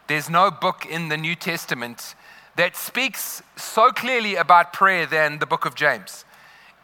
There's 0.07 0.29
no 0.29 0.51
book 0.51 0.85
in 0.85 1.07
the 1.07 1.17
New 1.17 1.35
Testament 1.35 2.15
that 2.57 2.75
speaks 2.75 3.41
so 3.55 3.91
clearly 3.91 4.35
about 4.35 4.73
prayer 4.73 5.05
than 5.05 5.39
the 5.39 5.45
book 5.45 5.65
of 5.65 5.73
James. 5.73 6.25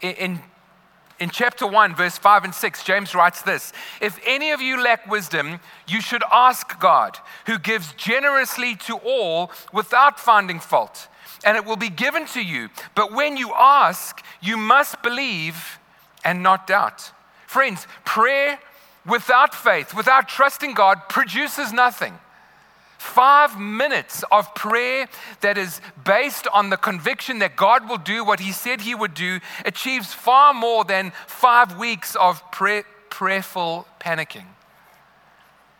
In, 0.01 0.39
in 1.19 1.29
chapter 1.29 1.65
1, 1.65 1.95
verse 1.95 2.17
5 2.17 2.43
and 2.43 2.53
6, 2.53 2.83
James 2.83 3.15
writes 3.15 3.41
this 3.41 3.73
If 4.01 4.19
any 4.25 4.51
of 4.51 4.61
you 4.61 4.81
lack 4.81 5.07
wisdom, 5.07 5.59
you 5.87 6.01
should 6.01 6.23
ask 6.31 6.79
God, 6.79 7.17
who 7.45 7.57
gives 7.57 7.93
generously 7.93 8.75
to 8.87 8.97
all 8.97 9.51
without 9.73 10.19
finding 10.19 10.59
fault, 10.59 11.07
and 11.43 11.57
it 11.57 11.65
will 11.65 11.77
be 11.77 11.89
given 11.89 12.25
to 12.27 12.41
you. 12.41 12.69
But 12.95 13.13
when 13.13 13.37
you 13.37 13.51
ask, 13.55 14.23
you 14.41 14.57
must 14.57 15.01
believe 15.01 15.79
and 16.23 16.43
not 16.43 16.67
doubt. 16.67 17.11
Friends, 17.47 17.87
prayer 18.05 18.59
without 19.05 19.55
faith, 19.55 19.95
without 19.95 20.27
trusting 20.27 20.73
God, 20.73 21.09
produces 21.09 21.71
nothing. 21.73 22.19
Five 22.97 23.59
minutes 23.59 24.23
of 24.31 24.53
prayer 24.55 25.07
that 25.41 25.57
is 25.57 25.81
based 26.03 26.47
on 26.53 26.69
the 26.69 26.77
conviction 26.77 27.39
that 27.39 27.55
God 27.55 27.87
will 27.87 27.97
do 27.97 28.23
what 28.25 28.39
He 28.39 28.51
said 28.51 28.81
He 28.81 28.95
would 28.95 29.13
do 29.13 29.39
achieves 29.65 30.13
far 30.13 30.53
more 30.53 30.83
than 30.83 31.11
five 31.27 31.77
weeks 31.77 32.15
of 32.15 32.41
pray, 32.51 32.83
prayerful 33.09 33.87
panicking. 33.99 34.45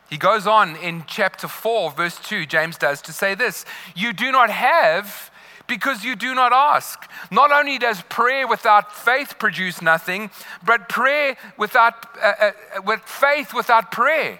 He 0.10 0.18
goes 0.18 0.48
on 0.48 0.76
in 0.78 1.04
chapter 1.06 1.48
4, 1.48 1.92
verse 1.92 2.18
2, 2.20 2.46
James 2.46 2.78
does, 2.78 3.02
to 3.04 3.14
say 3.14 3.36
this 3.36 3.66
You 3.96 4.14
do 4.14 4.32
not 4.32 4.50
have 4.50 5.32
because 5.68 6.04
you 6.04 6.16
do 6.16 6.34
not 6.34 6.54
ask. 6.54 7.10
Not 7.30 7.52
only 7.52 7.78
does 7.78 8.02
prayer 8.04 8.48
without 8.48 8.96
faith 8.96 9.36
produce 9.38 9.82
nothing, 9.82 10.32
but 10.66 10.88
prayer 10.88 11.36
without, 11.58 12.06
uh, 12.18 12.34
uh, 12.40 12.52
with 12.86 13.02
faith 13.02 13.54
without 13.54 13.92
prayer 13.92 14.40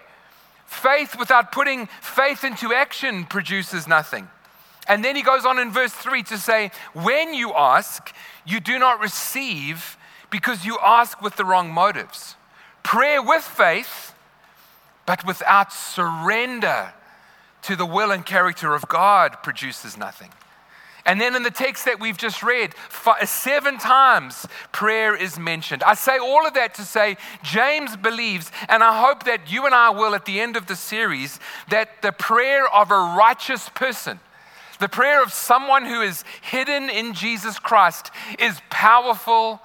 Faith 0.68 1.18
without 1.18 1.52
putting 1.52 1.88
faith 2.02 2.44
into 2.44 2.74
action 2.74 3.26
produces 3.26 3.88
nothing. 3.88 4.28
And 4.88 5.04
then 5.04 5.16
he 5.16 5.22
goes 5.22 5.46
on 5.46 5.60
in 5.60 5.72
verse 5.72 5.94
3 5.94 6.24
to 6.24 6.38
say, 6.38 6.72
When 6.94 7.34
you 7.34 7.54
ask, 7.54 8.14
you 8.46 8.60
do 8.60 8.78
not 8.78 9.00
receive 9.00 9.98
because 10.30 10.66
you 10.66 10.78
ask 10.84 11.22
with 11.22 11.36
the 11.36 11.46
wrong 11.46 11.72
motives. 11.72 12.36
Prayer 12.84 13.22
with 13.22 13.44
faith, 13.44 14.14
but 15.06 15.26
without 15.26 15.74
surrender 15.74 16.94
to 17.64 17.76
the 17.76 17.86
will 17.86 18.12
and 18.12 18.26
character 18.26 18.76
of 18.76 18.88
God 18.88 19.42
produces 19.44 19.98
nothing. 19.98 20.30
And 21.08 21.22
then 21.22 21.38
in 21.38 21.44
the 21.44 21.50
text 21.50 21.86
that 21.86 22.02
we've 22.02 22.18
just 22.18 22.44
read, 22.44 22.74
five, 22.74 23.28
seven 23.30 23.78
times 23.78 24.46
prayer 24.74 25.16
is 25.16 25.40
mentioned. 25.40 25.82
I 25.82 25.94
say 25.94 26.18
all 26.20 26.46
of 26.46 26.54
that 26.56 26.76
to 26.76 26.82
say 26.82 27.16
James 27.44 27.96
believes, 27.96 28.52
and 28.68 28.84
I 28.84 29.08
hope 29.08 29.24
that 29.24 29.50
you 29.50 29.66
and 29.66 29.74
I 29.74 29.90
will 29.90 30.14
at 30.14 30.26
the 30.26 30.42
end 30.42 30.58
of 30.58 30.68
the 30.68 30.76
series, 30.76 31.40
that 31.70 32.02
the 32.02 32.12
prayer 32.12 32.68
of 32.68 32.92
a 32.92 33.16
righteous 33.18 33.70
person, 33.70 34.20
the 34.82 34.90
prayer 34.90 35.24
of 35.24 35.32
someone 35.32 35.86
who 35.86 36.02
is 36.02 36.26
hidden 36.42 36.90
in 36.90 37.14
Jesus 37.14 37.58
Christ, 37.58 38.12
is 38.38 38.60
powerful 38.70 39.62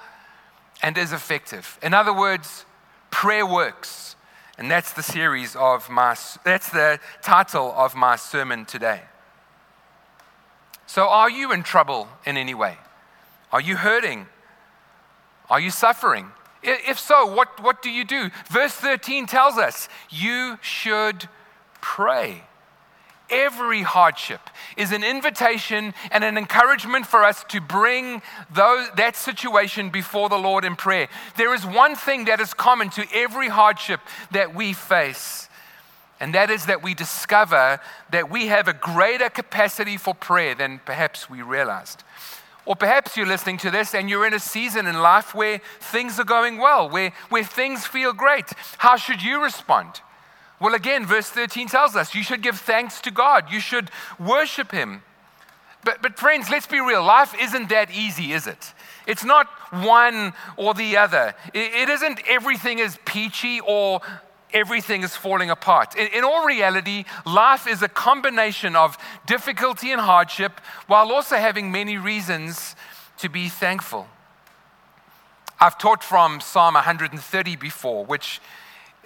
and 0.81 0.97
is 0.97 1.13
effective. 1.13 1.77
In 1.83 1.93
other 1.93 2.17
words, 2.17 2.65
prayer 3.11 3.45
works. 3.45 4.15
And 4.59 4.71
that's 4.71 4.93
the 4.93 5.03
series 5.03 5.57
of 5.57 5.91
my, 5.91 6.17
that's 6.45 6.71
the 6.71 7.01
title 7.21 7.73
of 7.77 7.97
my 7.97 8.15
sermon 8.15 8.65
today. 8.65 9.03
So, 10.93 11.09
are 11.09 11.31
you 11.31 11.53
in 11.53 11.63
trouble 11.63 12.07
in 12.27 12.37
any 12.37 12.53
way? 12.53 12.77
Are 13.51 13.63
you 13.63 13.77
hurting? 13.77 14.27
Are 15.49 15.59
you 15.59 15.71
suffering? 15.71 16.33
If 16.63 16.99
so, 16.99 17.25
what, 17.25 17.63
what 17.63 17.81
do 17.81 17.89
you 17.89 18.05
do? 18.05 18.29
Verse 18.51 18.75
13 18.75 19.25
tells 19.25 19.57
us 19.57 19.89
you 20.11 20.59
should 20.61 21.31
pray. 21.81 22.43
Every 23.31 23.81
hardship 23.81 24.51
is 24.77 24.93
an 24.93 25.03
invitation 25.03 25.95
and 26.11 26.25
an 26.25 26.37
encouragement 26.37 27.07
for 27.07 27.25
us 27.25 27.43
to 27.45 27.63
bring 27.63 28.21
those, 28.55 28.91
that 28.99 29.17
situation 29.17 29.89
before 29.89 30.29
the 30.29 30.37
Lord 30.37 30.63
in 30.63 30.77
prayer. 30.77 31.09
There 31.39 31.55
is 31.55 31.65
one 31.65 31.97
thing 31.97 32.27
that 32.27 32.39
is 32.39 32.53
common 32.53 32.91
to 32.91 33.07
every 33.15 33.49
hardship 33.49 34.01
that 34.33 34.55
we 34.55 34.75
face, 34.75 35.49
and 36.23 36.33
that 36.37 36.51
is 36.51 36.67
that 36.67 36.85
we 36.85 36.95
discover 36.95 37.81
that 38.13 38.31
we 38.31 38.47
have 38.47 38.69
a 38.69 38.73
greater 38.73 39.29
capacity 39.29 39.97
for 39.97 40.15
prayer 40.15 40.55
than 40.55 40.81
perhaps 40.85 41.29
we 41.29 41.43
realized. 41.43 42.05
Or 42.65 42.77
perhaps 42.77 43.17
you're 43.17 43.27
listening 43.27 43.59
to 43.59 43.73
this 43.73 43.93
and 43.93 44.09
you're 44.09 44.25
in 44.25 44.33
a 44.33 44.39
season 44.39 44.87
in 44.87 45.01
life 45.01 45.35
where 45.35 45.61
things 45.81 46.21
are 46.21 46.25
going 46.25 46.59
well, 46.59 46.89
where, 46.89 47.13
where 47.29 47.43
things 47.43 47.89
feel 47.89 48.13
great. 48.13 48.53
How 48.79 48.95
should 48.95 49.21
you 49.21 49.43
respond? 49.43 50.01
Well, 50.61 50.75
again, 50.75 51.07
verse 51.07 51.29
13 51.29 51.67
tells 51.67 51.97
us 51.97 52.15
you 52.15 52.23
should 52.23 52.41
give 52.41 52.61
thanks 52.61 53.01
to 53.01 53.11
God, 53.11 53.51
you 53.51 53.59
should 53.59 53.91
worship 54.21 54.71
Him. 54.71 55.03
But, 55.83 56.03
but 56.03 56.17
friends, 56.17 56.49
let's 56.49 56.69
be 56.69 56.79
real. 56.79 57.03
Life 57.03 57.35
isn't 57.37 57.69
that 57.71 57.91
easy, 57.91 58.33
is 58.33 58.47
it? 58.47 58.73
It's 59.09 59.25
not 59.25 59.49
one 59.73 60.35
or 60.57 60.73
the 60.73 60.99
other. 60.99 61.35
It, 61.53 61.75
it 61.75 61.89
isn't 61.89 62.21
everything 62.29 62.79
is 62.79 62.97
peachy 63.05 63.59
or 63.59 64.01
everything 64.53 65.03
is 65.03 65.17
falling 65.17 65.51
apart. 65.51 65.97
In, 65.97 66.09
in, 66.09 66.25
all 66.25 66.45
reality, 66.45 67.05
life 67.25 67.67
is 67.67 67.83
a 67.83 67.89
combination 67.89 68.77
of 68.77 68.99
difficulty 69.27 69.91
and 69.91 70.01
hardship 70.01 70.61
while 70.87 71.13
also 71.13 71.37
having 71.37 71.71
many 71.73 71.99
reasons 71.99 72.77
to 73.19 73.29
be 73.29 73.49
thankful. 73.49 74.09
I've 75.61 75.79
taught 75.79 76.03
from 76.03 76.41
Psalm 76.41 76.75
130 76.75 77.57
before, 77.57 78.05
which 78.05 78.41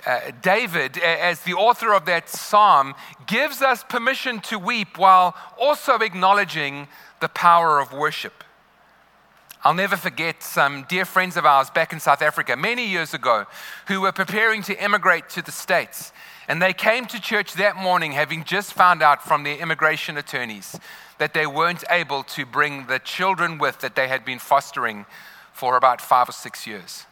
uh, 0.07 0.21
David, 0.43 0.99
as 0.99 1.41
the 1.41 1.55
author 1.55 1.93
of 1.93 2.07
that 2.07 2.29
psalm, 2.29 2.95
gives 3.27 3.61
us 3.61 3.85
permission 3.85 4.41
to 4.41 4.59
weep 4.59 4.99
while 4.99 5.35
also 5.59 5.97
acknowledging 5.97 6.89
the 7.21 7.29
power 7.29 7.81
of 7.81 7.93
worship. 7.93 8.45
I'll 9.67 9.75
never 9.75 9.97
forget 9.97 10.45
some 10.45 10.85
dear 10.89 11.05
friends 11.05 11.37
of 11.37 11.45
ours 11.45 11.71
back 11.71 11.93
in 11.93 11.99
South 11.99 12.23
Africa 12.23 12.55
many 12.55 12.87
years 12.87 13.15
ago 13.15 13.47
who 13.89 14.03
were 14.03 14.13
preparing 14.13 14.63
to 14.63 14.81
emigrate 14.81 15.29
to 15.31 15.43
the 15.43 15.51
States. 15.51 16.13
And 16.47 16.63
they 16.63 16.73
came 16.73 17.05
to 17.07 17.21
church 17.21 17.55
that 17.55 17.75
morning 17.75 18.13
having 18.13 18.45
just 18.45 18.75
found 18.75 19.03
out 19.03 19.25
from 19.25 19.43
their 19.43 19.57
immigration 19.57 20.19
attorneys 20.19 20.79
that 21.19 21.35
they 21.35 21.49
weren't 21.49 21.83
able 21.91 22.23
to 22.23 22.47
bring 22.47 22.87
the 22.87 23.01
children 23.01 23.59
with 23.59 23.81
that 23.81 23.97
they 23.97 24.07
had 24.07 24.25
been 24.25 24.39
fostering 24.39 25.05
for 25.53 25.77
about 25.77 26.01
five 26.01 26.29
or 26.29 26.33
six 26.33 26.65
years. 26.65 27.05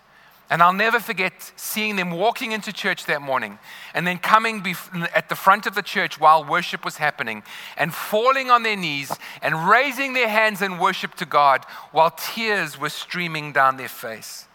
And 0.51 0.63
I'll 0.63 0.75
never 0.75 1.01
forget 1.01 1.53
seeing 1.57 1.97
them 1.97 2.11
walking 2.11 2.53
into 2.53 2.73
church 2.73 3.07
that 3.07 3.23
morning 3.23 3.59
and 3.95 4.07
then 4.07 4.19
coming 4.19 4.63
bef- 4.63 5.09
at 5.15 5.29
the 5.29 5.35
front 5.35 5.67
of 5.67 5.75
the 5.75 5.83
church 5.83 6.21
while 6.21 6.45
worship 6.45 6.85
was 6.85 6.99
happening 6.99 7.43
and 7.79 7.95
falling 7.95 8.51
on 8.51 8.63
their 8.63 8.77
knees 8.77 9.11
and 9.41 9.69
raising 9.69 10.13
their 10.13 10.29
hands 10.29 10.61
in 10.61 10.79
worship 10.79 11.15
to 11.15 11.25
God 11.25 11.65
while 11.93 12.11
tears 12.11 12.79
were 12.79 12.91
streaming 12.91 13.53
down 13.53 13.79
their 13.79 13.89
face. 13.89 14.47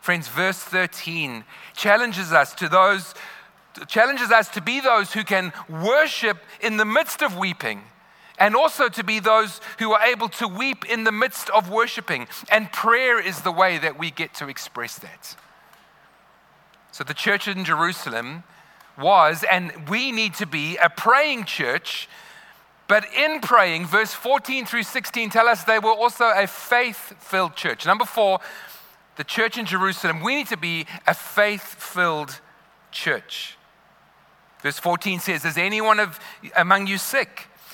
Friends, 0.00 0.28
verse 0.28 0.58
13 0.58 1.44
challenges 1.74 2.32
us 2.32 2.54
to 2.54 2.68
those 2.68 3.14
challenges 3.86 4.32
us 4.32 4.48
to 4.48 4.60
be 4.60 4.80
those 4.80 5.12
who 5.12 5.22
can 5.22 5.52
worship 5.68 6.38
in 6.60 6.76
the 6.76 6.84
midst 6.84 7.22
of 7.22 7.36
weeping 7.36 7.82
and 8.40 8.56
also 8.56 8.88
to 8.88 9.04
be 9.04 9.20
those 9.20 9.60
who 9.78 9.92
are 9.92 10.02
able 10.02 10.30
to 10.30 10.48
weep 10.48 10.84
in 10.86 11.04
the 11.04 11.12
midst 11.12 11.50
of 11.50 11.70
worshiping. 11.70 12.26
And 12.50 12.72
prayer 12.72 13.20
is 13.20 13.42
the 13.42 13.52
way 13.52 13.76
that 13.78 13.98
we 13.98 14.10
get 14.10 14.32
to 14.34 14.48
express 14.48 14.98
that. 14.98 15.36
So 16.90 17.04
the 17.04 17.14
church 17.14 17.46
in 17.46 17.64
Jerusalem 17.64 18.42
was, 18.98 19.44
and 19.48 19.88
we 19.88 20.10
need 20.10 20.34
to 20.34 20.46
be, 20.46 20.78
a 20.78 20.88
praying 20.88 21.44
church. 21.44 22.08
But 22.88 23.04
in 23.14 23.40
praying, 23.40 23.86
verse 23.86 24.14
14 24.14 24.64
through 24.64 24.82
16 24.84 25.30
tell 25.30 25.46
us 25.46 25.62
they 25.64 25.78
were 25.78 25.92
also 25.92 26.32
a 26.34 26.46
faith 26.46 27.14
filled 27.18 27.54
church. 27.54 27.84
Number 27.84 28.06
four, 28.06 28.40
the 29.16 29.24
church 29.24 29.58
in 29.58 29.66
Jerusalem, 29.66 30.22
we 30.22 30.34
need 30.34 30.48
to 30.48 30.56
be 30.56 30.86
a 31.06 31.12
faith 31.12 31.62
filled 31.62 32.40
church. 32.90 33.58
Verse 34.62 34.78
14 34.78 35.20
says, 35.20 35.44
Is 35.44 35.58
anyone 35.58 36.00
of, 36.00 36.18
among 36.56 36.86
you 36.86 36.96
sick? 36.96 37.49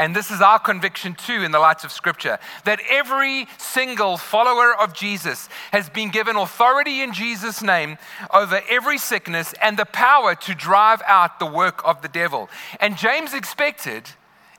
And 0.00 0.16
this 0.16 0.30
is 0.30 0.40
our 0.40 0.58
conviction 0.58 1.14
too 1.14 1.42
in 1.42 1.52
the 1.52 1.58
light 1.58 1.84
of 1.84 1.92
Scripture 1.92 2.38
that 2.64 2.80
every 2.88 3.46
single 3.58 4.16
follower 4.16 4.74
of 4.74 4.94
Jesus 4.94 5.50
has 5.72 5.90
been 5.90 6.08
given 6.08 6.36
authority 6.36 7.02
in 7.02 7.12
Jesus' 7.12 7.60
name 7.60 7.98
over 8.32 8.62
every 8.66 8.96
sickness 8.96 9.52
and 9.60 9.78
the 9.78 9.84
power 9.84 10.34
to 10.36 10.54
drive 10.54 11.02
out 11.06 11.38
the 11.38 11.44
work 11.44 11.82
of 11.84 12.00
the 12.00 12.08
devil. 12.08 12.48
And 12.80 12.96
James 12.96 13.34
expected, 13.34 14.08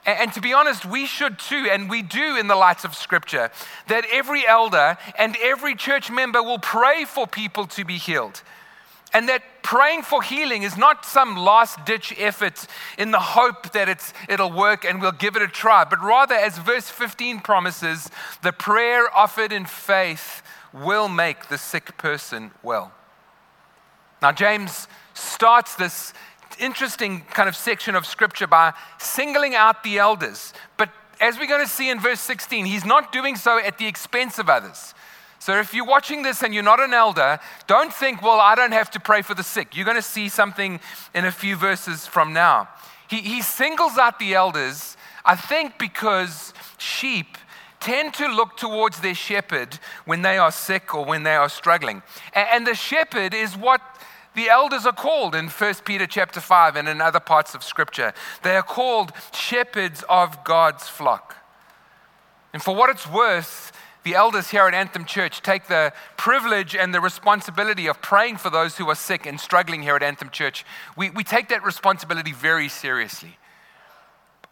and 0.05 0.31
to 0.33 0.41
be 0.41 0.53
honest, 0.53 0.85
we 0.85 1.07
should 1.07 1.39
too, 1.39 1.67
and 1.71 1.89
we 1.89 2.03
do 2.03 2.37
in 2.37 2.45
the 2.45 2.55
light 2.55 2.85
of 2.85 2.93
Scripture, 2.93 3.49
that 3.87 4.05
every 4.11 4.45
elder 4.45 4.95
and 5.17 5.35
every 5.41 5.73
church 5.73 6.11
member 6.11 6.43
will 6.43 6.59
pray 6.59 7.03
for 7.03 7.25
people 7.25 7.65
to 7.65 7.83
be 7.83 7.97
healed. 7.97 8.43
And 9.13 9.27
that 9.27 9.43
praying 9.61 10.03
for 10.03 10.21
healing 10.21 10.63
is 10.63 10.77
not 10.77 11.05
some 11.05 11.35
last 11.35 11.85
ditch 11.85 12.13
effort 12.17 12.65
in 12.97 13.11
the 13.11 13.19
hope 13.19 13.73
that 13.73 13.89
it's, 13.89 14.13
it'll 14.29 14.51
work 14.51 14.85
and 14.85 15.01
we'll 15.01 15.11
give 15.11 15.35
it 15.35 15.41
a 15.41 15.47
try, 15.47 15.83
but 15.83 16.01
rather, 16.01 16.35
as 16.35 16.57
verse 16.57 16.89
15 16.89 17.41
promises, 17.41 18.09
the 18.41 18.53
prayer 18.53 19.13
offered 19.15 19.51
in 19.51 19.65
faith 19.65 20.41
will 20.73 21.09
make 21.09 21.49
the 21.49 21.57
sick 21.57 21.97
person 21.97 22.51
well. 22.63 22.93
Now, 24.21 24.31
James 24.31 24.87
starts 25.13 25.75
this 25.75 26.13
interesting 26.59 27.21
kind 27.31 27.49
of 27.49 27.55
section 27.55 27.95
of 27.95 28.05
scripture 28.05 28.47
by 28.47 28.73
singling 28.99 29.55
out 29.55 29.83
the 29.83 29.97
elders. 29.97 30.53
But 30.77 30.89
as 31.19 31.37
we're 31.37 31.47
going 31.47 31.65
to 31.65 31.71
see 31.71 31.89
in 31.89 31.99
verse 31.99 32.21
16, 32.21 32.65
he's 32.65 32.85
not 32.85 33.11
doing 33.11 33.35
so 33.35 33.59
at 33.59 33.77
the 33.77 33.87
expense 33.87 34.39
of 34.39 34.49
others. 34.49 34.93
So 35.41 35.57
if 35.57 35.73
you're 35.73 35.85
watching 35.85 36.21
this 36.21 36.43
and 36.43 36.53
you're 36.53 36.61
not 36.61 36.79
an 36.79 36.93
elder, 36.93 37.39
don't 37.65 37.91
think, 37.91 38.21
well, 38.21 38.39
I 38.39 38.53
don't 38.53 38.73
have 38.73 38.91
to 38.91 38.99
pray 38.99 39.23
for 39.23 39.33
the 39.33 39.41
sick. 39.41 39.75
You're 39.75 39.85
going 39.85 39.97
to 39.97 40.03
see 40.03 40.29
something 40.29 40.79
in 41.15 41.25
a 41.25 41.31
few 41.31 41.55
verses 41.55 42.05
from 42.05 42.31
now. 42.31 42.69
He, 43.09 43.21
he 43.21 43.41
singles 43.41 43.97
out 43.97 44.19
the 44.19 44.35
elders, 44.35 44.95
I 45.25 45.35
think, 45.35 45.79
because 45.79 46.53
sheep 46.77 47.39
tend 47.79 48.13
to 48.13 48.27
look 48.27 48.55
towards 48.55 48.99
their 48.99 49.15
shepherd 49.15 49.79
when 50.05 50.21
they 50.21 50.37
are 50.37 50.51
sick 50.51 50.93
or 50.93 51.05
when 51.05 51.23
they 51.23 51.35
are 51.35 51.49
struggling. 51.49 52.03
And, 52.35 52.47
and 52.51 52.67
the 52.67 52.75
shepherd 52.75 53.33
is 53.33 53.57
what 53.57 53.81
the 54.35 54.47
elders 54.47 54.85
are 54.85 54.93
called 54.93 55.33
in 55.33 55.47
1 55.47 55.73
Peter 55.85 56.05
chapter 56.05 56.39
5 56.39 56.75
and 56.75 56.87
in 56.87 57.01
other 57.01 57.19
parts 57.19 57.55
of 57.55 57.63
scripture. 57.63 58.13
They 58.43 58.55
are 58.55 58.61
called 58.61 59.11
shepherds 59.33 60.03
of 60.07 60.43
God's 60.43 60.87
flock. 60.87 61.37
And 62.53 62.61
for 62.61 62.75
what 62.75 62.91
it's 62.91 63.09
worth, 63.09 63.71
the 64.03 64.15
elders 64.15 64.49
here 64.49 64.67
at 64.67 64.73
Anthem 64.73 65.05
Church 65.05 65.41
take 65.41 65.67
the 65.67 65.93
privilege 66.17 66.75
and 66.75 66.93
the 66.93 67.01
responsibility 67.01 67.87
of 67.87 68.01
praying 68.01 68.37
for 68.37 68.49
those 68.49 68.77
who 68.77 68.89
are 68.89 68.95
sick 68.95 69.25
and 69.25 69.39
struggling 69.39 69.83
here 69.83 69.95
at 69.95 70.03
Anthem 70.03 70.29
Church. 70.29 70.65
We, 70.97 71.09
we 71.11 71.23
take 71.23 71.49
that 71.49 71.63
responsibility 71.63 72.31
very 72.31 72.67
seriously. 72.67 73.37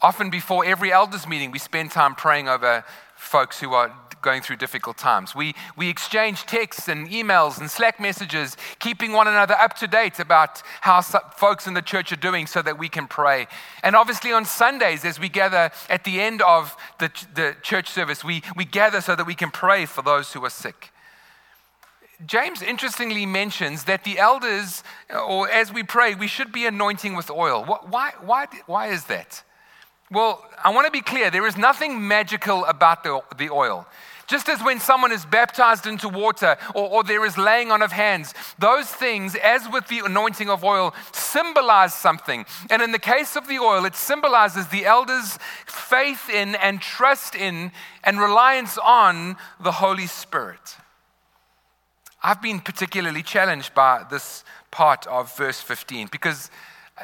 Often 0.02 0.30
before 0.30 0.64
every 0.64 0.92
elders 0.94 1.28
meeting, 1.28 1.52
we 1.52 1.60
spend 1.60 1.92
time 1.92 2.16
praying 2.16 2.48
over 2.48 2.86
folks 3.20 3.60
who 3.60 3.74
are 3.74 3.94
going 4.22 4.42
through 4.42 4.58
difficult 4.58 4.98
times. 4.98 5.34
We, 5.34 5.56
we 5.78 5.90
exchange 5.90 6.46
texts 6.46 6.88
and 6.88 7.10
emails 7.10 7.60
and 7.60 7.70
Slack 7.70 8.00
messages, 8.00 8.58
keeping 8.80 9.14
one 9.14 9.28
another 9.28 9.54
up 9.54 9.76
to 9.78 9.88
date 9.88 10.20
about 10.20 10.62
how 10.82 11.02
folks 11.02 11.68
in 11.68 11.74
the 11.74 11.82
church 11.82 12.12
are 12.12 12.18
doing 12.18 12.48
so 12.48 12.62
that 12.62 12.78
we 12.78 12.90
can 12.90 13.08
pray. 13.08 13.48
And 13.84 13.96
obviously, 13.96 14.32
on 14.32 14.46
Sundays, 14.46 15.06
as 15.06 15.20
we 15.20 15.30
gather 15.30 15.72
at 15.90 16.04
the 16.04 16.20
end 16.20 16.42
of 16.42 16.76
the, 17.00 17.12
the 17.34 17.56
church 17.62 17.90
service, 17.90 18.24
we, 18.24 18.42
we 18.56 18.66
gather 18.66 19.02
so 19.02 19.16
that 19.16 19.26
we 19.26 19.36
can 19.36 19.52
pray 19.52 19.86
for 19.86 20.02
those 20.02 20.34
who 20.34 20.44
are 20.44 20.50
sick. 20.50 20.92
James 22.26 22.62
interestingly 22.62 23.26
mentions 23.26 23.86
that 23.86 24.04
the 24.04 24.20
elders, 24.20 24.84
or 25.10 25.50
as 25.50 25.72
we 25.72 25.84
pray, 25.84 26.16
we 26.16 26.28
should 26.28 26.52
be 26.52 26.66
anointing 26.66 27.16
with 27.16 27.30
oil. 27.30 27.64
Why, 27.64 28.12
why, 28.20 28.48
why 28.66 28.88
is 28.88 29.06
that? 29.06 29.44
Well, 30.12 30.44
I 30.64 30.72
want 30.72 30.86
to 30.86 30.92
be 30.92 31.02
clear 31.02 31.30
there 31.30 31.46
is 31.46 31.58
nothing 31.58 32.08
magical 32.08 32.66
about 32.66 33.04
the, 33.04 33.22
the 33.38 33.50
oil. 33.50 33.88
Just 34.26 34.48
as 34.48 34.64
when 34.64 34.80
someone 34.80 35.12
is 35.12 35.26
baptized 35.26 35.88
into 35.88 36.08
water 36.08 36.56
or, 36.76 36.88
or, 36.88 37.04
there 37.04 37.26
is 37.26 37.36
laying 37.36 37.72
on 37.72 37.82
of 37.82 37.92
hands, 37.92 38.36
those 38.60 38.86
things, 38.86 39.36
as 39.36 39.68
with 39.68 39.88
the 39.88 40.00
anointing 40.06 40.52
of 40.52 40.64
oil, 40.64 40.94
symbolize 41.12 41.96
something. 41.96 42.46
And 42.70 42.84
in 42.84 42.92
the 42.92 43.00
case 43.00 43.36
of 43.36 43.48
the 43.48 43.58
oil, 43.58 43.86
it 43.86 43.96
symbolizes 43.96 44.68
the 44.68 44.86
elders' 44.86 45.40
faith 45.66 46.30
in 46.30 46.54
and 46.54 46.80
trust 46.80 47.34
in 47.34 47.72
and 48.04 48.20
reliance 48.20 48.78
on 48.78 49.36
the 49.60 49.72
Holy 49.72 50.06
Spirit. 50.06 50.76
I've 52.22 52.42
been 52.42 52.60
particularly 52.60 53.24
challenged 53.24 53.74
by 53.74 54.06
this 54.12 54.44
part 54.70 55.08
of 55.08 55.36
verse 55.38 55.60
15 55.62 56.10
because 56.12 56.52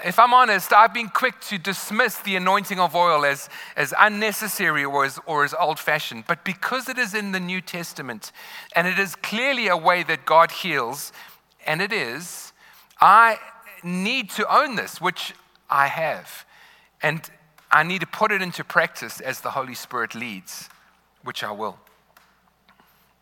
if 0.04 0.20
I'm 0.20 0.34
honest, 0.34 0.74
I've 0.74 0.94
been 0.94 1.10
quick 1.10 1.40
to 1.42 1.58
dismiss 1.58 2.18
the 2.20 2.36
anointing 2.36 2.80
of 2.80 2.96
oil 2.96 3.26
as, 3.26 3.50
as 3.76 3.94
unnecessary 3.98 4.84
or 4.84 5.06
as, 5.06 5.20
or 5.26 5.44
as 5.44 5.54
old 5.54 5.80
fashioned. 5.80 6.26
But 6.28 6.44
because 6.44 6.90
it 6.90 6.98
is 6.98 7.14
in 7.14 7.32
the 7.32 7.40
New 7.40 7.62
Testament 7.62 8.32
and 8.76 8.88
it 8.88 9.00
is 9.00 9.16
clearly 9.16 9.68
a 9.68 9.78
way 9.78 10.04
that 10.04 10.26
God 10.26 10.52
heals, 10.52 11.14
and 11.66 11.82
it 11.82 11.94
is, 11.94 12.54
I 13.00 13.38
need 13.84 14.30
to 14.32 14.54
own 14.54 14.76
this, 14.76 15.00
which 15.00 15.34
I 15.70 15.88
have. 15.88 16.46
And 17.02 17.30
I 17.72 17.84
need 17.84 18.02
to 18.02 18.08
put 18.08 18.32
it 18.32 18.42
into 18.42 18.64
practice 18.64 19.20
as 19.22 19.42
the 19.42 19.52
Holy 19.52 19.76
Spirit 19.76 20.16
leads, 20.16 20.70
which 21.24 21.44
I 21.44 21.52
will. 21.52 21.78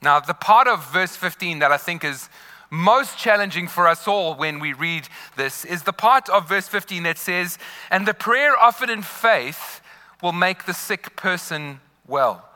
Now, 0.01 0.19
the 0.19 0.33
part 0.33 0.67
of 0.67 0.91
verse 0.91 1.15
15 1.15 1.59
that 1.59 1.71
I 1.71 1.77
think 1.77 2.03
is 2.03 2.29
most 2.73 3.19
challenging 3.19 3.67
for 3.67 3.87
us 3.87 4.07
all 4.07 4.33
when 4.33 4.59
we 4.59 4.73
read 4.73 5.07
this 5.37 5.63
is 5.63 5.83
the 5.83 5.93
part 5.93 6.27
of 6.27 6.49
verse 6.49 6.67
15 6.67 7.03
that 7.03 7.19
says, 7.19 7.59
And 7.91 8.07
the 8.07 8.15
prayer 8.15 8.57
offered 8.57 8.89
in 8.89 9.03
faith 9.03 9.79
will 10.23 10.31
make 10.31 10.65
the 10.65 10.73
sick 10.73 11.15
person 11.15 11.81
well. 12.07 12.49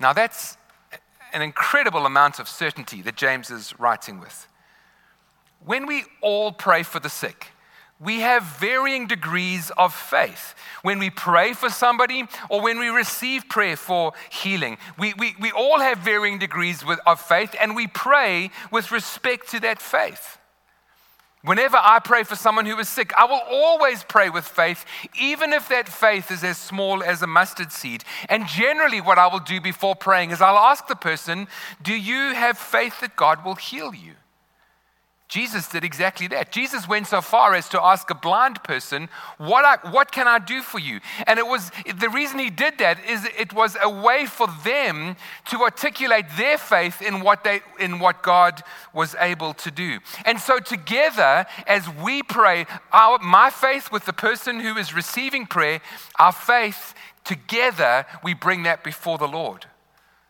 Now, 0.00 0.12
that's 0.12 0.56
an 1.32 1.42
incredible 1.42 2.06
amount 2.06 2.40
of 2.40 2.48
certainty 2.48 3.02
that 3.02 3.14
James 3.14 3.50
is 3.50 3.78
writing 3.78 4.18
with. 4.18 4.48
When 5.64 5.86
we 5.86 6.04
all 6.20 6.50
pray 6.50 6.82
for 6.82 6.98
the 6.98 7.08
sick, 7.08 7.52
we 8.00 8.20
have 8.20 8.42
varying 8.42 9.06
degrees 9.06 9.70
of 9.78 9.94
faith. 9.94 10.54
When 10.82 10.98
we 10.98 11.10
pray 11.10 11.52
for 11.52 11.70
somebody 11.70 12.24
or 12.50 12.60
when 12.60 12.78
we 12.78 12.88
receive 12.88 13.48
prayer 13.48 13.76
for 13.76 14.12
healing, 14.30 14.78
we, 14.98 15.14
we, 15.14 15.34
we 15.40 15.52
all 15.52 15.78
have 15.78 15.98
varying 15.98 16.38
degrees 16.38 16.84
with, 16.84 16.98
of 17.06 17.20
faith 17.20 17.54
and 17.60 17.76
we 17.76 17.86
pray 17.86 18.50
with 18.70 18.90
respect 18.90 19.48
to 19.50 19.60
that 19.60 19.80
faith. 19.80 20.38
Whenever 21.44 21.76
I 21.76 21.98
pray 21.98 22.24
for 22.24 22.36
someone 22.36 22.64
who 22.64 22.78
is 22.78 22.88
sick, 22.88 23.12
I 23.18 23.26
will 23.26 23.42
always 23.50 24.02
pray 24.02 24.30
with 24.30 24.46
faith, 24.46 24.86
even 25.20 25.52
if 25.52 25.68
that 25.68 25.90
faith 25.90 26.30
is 26.30 26.42
as 26.42 26.56
small 26.56 27.02
as 27.02 27.20
a 27.20 27.26
mustard 27.26 27.70
seed. 27.70 28.02
And 28.30 28.46
generally, 28.46 29.02
what 29.02 29.18
I 29.18 29.26
will 29.26 29.40
do 29.40 29.60
before 29.60 29.94
praying 29.94 30.30
is 30.30 30.40
I'll 30.40 30.56
ask 30.56 30.86
the 30.86 30.96
person, 30.96 31.46
Do 31.82 31.92
you 31.94 32.32
have 32.34 32.56
faith 32.56 33.00
that 33.00 33.14
God 33.14 33.44
will 33.44 33.56
heal 33.56 33.94
you? 33.94 34.14
Jesus 35.28 35.68
did 35.68 35.84
exactly 35.84 36.28
that. 36.28 36.52
Jesus 36.52 36.86
went 36.86 37.06
so 37.06 37.22
far 37.22 37.54
as 37.54 37.68
to 37.70 37.82
ask 37.82 38.10
a 38.10 38.14
blind 38.14 38.62
person, 38.62 39.08
what, 39.38 39.64
I, 39.64 39.90
what 39.90 40.12
can 40.12 40.28
I 40.28 40.38
do 40.38 40.60
for 40.60 40.78
you? 40.78 41.00
And 41.26 41.38
it 41.38 41.46
was 41.46 41.72
the 41.96 42.10
reason 42.10 42.38
he 42.38 42.50
did 42.50 42.78
that 42.78 43.02
is 43.04 43.26
it 43.38 43.52
was 43.52 43.76
a 43.82 43.88
way 43.88 44.26
for 44.26 44.46
them 44.64 45.16
to 45.46 45.62
articulate 45.62 46.26
their 46.36 46.58
faith 46.58 47.00
in 47.00 47.20
what, 47.22 47.42
they, 47.42 47.60
in 47.80 48.00
what 48.00 48.22
God 48.22 48.62
was 48.92 49.16
able 49.18 49.54
to 49.54 49.70
do. 49.70 49.98
And 50.26 50.38
so, 50.38 50.58
together, 50.58 51.46
as 51.66 51.88
we 51.88 52.22
pray, 52.22 52.66
our, 52.92 53.18
my 53.18 53.48
faith 53.48 53.90
with 53.90 54.04
the 54.04 54.12
person 54.12 54.60
who 54.60 54.76
is 54.76 54.94
receiving 54.94 55.46
prayer, 55.46 55.80
our 56.18 56.32
faith 56.32 56.94
together, 57.24 58.04
we 58.22 58.34
bring 58.34 58.64
that 58.64 58.84
before 58.84 59.16
the 59.16 59.26
Lord. 59.28 59.66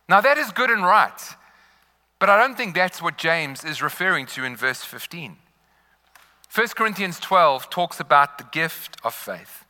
Now, 0.08 0.20
that 0.20 0.38
is 0.38 0.50
good 0.52 0.70
and 0.70 0.84
right, 0.84 1.20
but 2.18 2.30
I 2.30 2.38
don't 2.38 2.56
think 2.56 2.74
that's 2.74 3.02
what 3.02 3.18
James 3.18 3.64
is 3.64 3.82
referring 3.82 4.26
to 4.26 4.44
in 4.44 4.56
verse 4.56 4.82
15. 4.82 5.36
1 6.54 6.68
Corinthians 6.68 7.18
12 7.18 7.68
talks 7.68 7.98
about 7.98 8.38
the 8.38 8.44
gift 8.52 8.96
of 9.02 9.12
faith. 9.12 9.64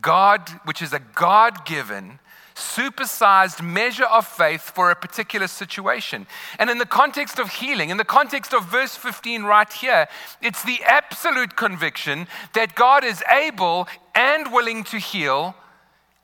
God, 0.00 0.48
which 0.64 0.80
is 0.80 0.92
a 0.92 1.00
God 1.00 1.64
given, 1.66 2.20
supersized 2.54 3.62
measure 3.62 4.04
of 4.04 4.26
faith 4.26 4.62
for 4.62 4.90
a 4.90 4.96
particular 4.96 5.46
situation. 5.46 6.26
And 6.58 6.70
in 6.70 6.78
the 6.78 6.86
context 6.86 7.38
of 7.38 7.54
healing, 7.54 7.90
in 7.90 7.96
the 7.96 8.04
context 8.04 8.52
of 8.54 8.66
verse 8.66 8.94
15 8.94 9.42
right 9.44 9.72
here, 9.72 10.08
it's 10.40 10.62
the 10.62 10.80
absolute 10.84 11.56
conviction 11.56 12.26
that 12.54 12.74
God 12.74 13.04
is 13.04 13.22
able 13.30 13.88
and 14.14 14.52
willing 14.52 14.84
to 14.84 14.98
heal, 14.98 15.54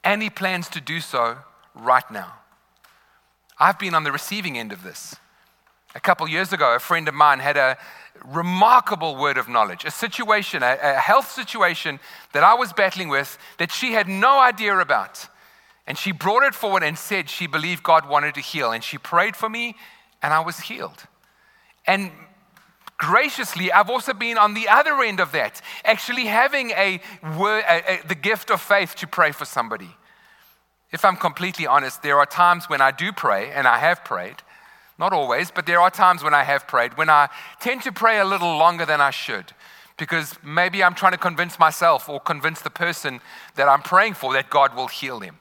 and 0.04 0.22
He 0.22 0.30
plans 0.30 0.68
to 0.70 0.80
do 0.80 1.00
so 1.00 1.38
right 1.74 2.08
now. 2.10 2.34
I've 3.58 3.78
been 3.78 3.94
on 3.94 4.04
the 4.04 4.12
receiving 4.12 4.56
end 4.56 4.72
of 4.72 4.82
this. 4.82 5.16
A 5.94 6.00
couple 6.00 6.28
years 6.28 6.52
ago, 6.52 6.74
a 6.74 6.78
friend 6.78 7.08
of 7.08 7.14
mine 7.14 7.38
had 7.38 7.56
a 7.56 7.78
remarkable 8.24 9.16
word 9.16 9.38
of 9.38 9.48
knowledge, 9.48 9.84
a 9.84 9.90
situation, 9.90 10.62
a, 10.62 10.78
a 10.82 10.94
health 10.94 11.30
situation 11.30 11.98
that 12.32 12.44
I 12.44 12.54
was 12.54 12.72
battling 12.72 13.08
with 13.08 13.38
that 13.58 13.72
she 13.72 13.92
had 13.92 14.08
no 14.08 14.38
idea 14.38 14.76
about. 14.78 15.28
And 15.86 15.96
she 15.96 16.12
brought 16.12 16.42
it 16.42 16.54
forward 16.54 16.82
and 16.82 16.98
said 16.98 17.30
she 17.30 17.46
believed 17.46 17.82
God 17.82 18.08
wanted 18.08 18.34
to 18.34 18.40
heal. 18.40 18.72
And 18.72 18.84
she 18.84 18.98
prayed 18.98 19.34
for 19.34 19.48
me, 19.48 19.74
and 20.22 20.34
I 20.34 20.40
was 20.40 20.60
healed. 20.60 21.04
And 21.86 22.12
graciously, 22.98 23.72
I've 23.72 23.88
also 23.88 24.12
been 24.12 24.36
on 24.36 24.52
the 24.52 24.68
other 24.68 25.00
end 25.02 25.20
of 25.20 25.32
that, 25.32 25.62
actually 25.84 26.26
having 26.26 26.70
a, 26.72 27.00
word, 27.38 27.64
a, 27.66 27.92
a, 27.92 28.06
the 28.06 28.14
gift 28.14 28.50
of 28.50 28.60
faith 28.60 28.94
to 28.96 29.06
pray 29.06 29.32
for 29.32 29.46
somebody. 29.46 29.96
If 30.92 31.04
I'm 31.04 31.16
completely 31.16 31.66
honest, 31.66 32.02
there 32.02 32.18
are 32.18 32.26
times 32.26 32.68
when 32.68 32.82
I 32.82 32.90
do 32.90 33.12
pray, 33.12 33.50
and 33.50 33.66
I 33.66 33.78
have 33.78 34.04
prayed. 34.04 34.42
Not 34.98 35.12
always, 35.12 35.50
but 35.50 35.66
there 35.66 35.80
are 35.80 35.90
times 35.90 36.22
when 36.22 36.34
I 36.34 36.42
have 36.42 36.66
prayed, 36.66 36.96
when 36.96 37.08
I 37.08 37.28
tend 37.60 37.82
to 37.82 37.92
pray 37.92 38.18
a 38.18 38.24
little 38.24 38.56
longer 38.56 38.84
than 38.84 39.00
I 39.00 39.10
should 39.10 39.52
because 39.96 40.34
maybe 40.44 40.82
I'm 40.82 40.94
trying 40.94 41.12
to 41.12 41.18
convince 41.18 41.58
myself 41.58 42.08
or 42.08 42.20
convince 42.20 42.62
the 42.62 42.70
person 42.70 43.20
that 43.56 43.68
I'm 43.68 43.82
praying 43.82 44.14
for 44.14 44.32
that 44.32 44.48
God 44.48 44.74
will 44.74 44.86
heal 44.86 45.20
him. 45.20 45.38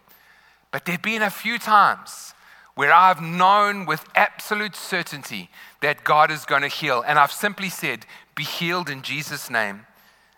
But 0.72 0.86
there 0.86 0.93
have 0.93 1.02
been 1.02 1.22
a 1.22 1.30
few 1.30 1.60
times 1.60 2.34
where 2.76 2.93
I've 2.93 3.22
known 3.22 3.86
with 3.86 4.06
absolute 4.15 4.76
certainty 4.76 5.50
that 5.82 6.04
God 6.04 6.30
is 6.30 6.46
going 6.46 6.63
to 6.63 6.67
heal. 6.67 7.04
And 7.06 7.17
I've 7.17 7.32
simply 7.32 7.70
said, 7.70 8.06
Be 8.36 8.43
healed 8.43 8.89
in 8.89 9.02
Jesus' 9.02 9.50
name. 9.50 9.86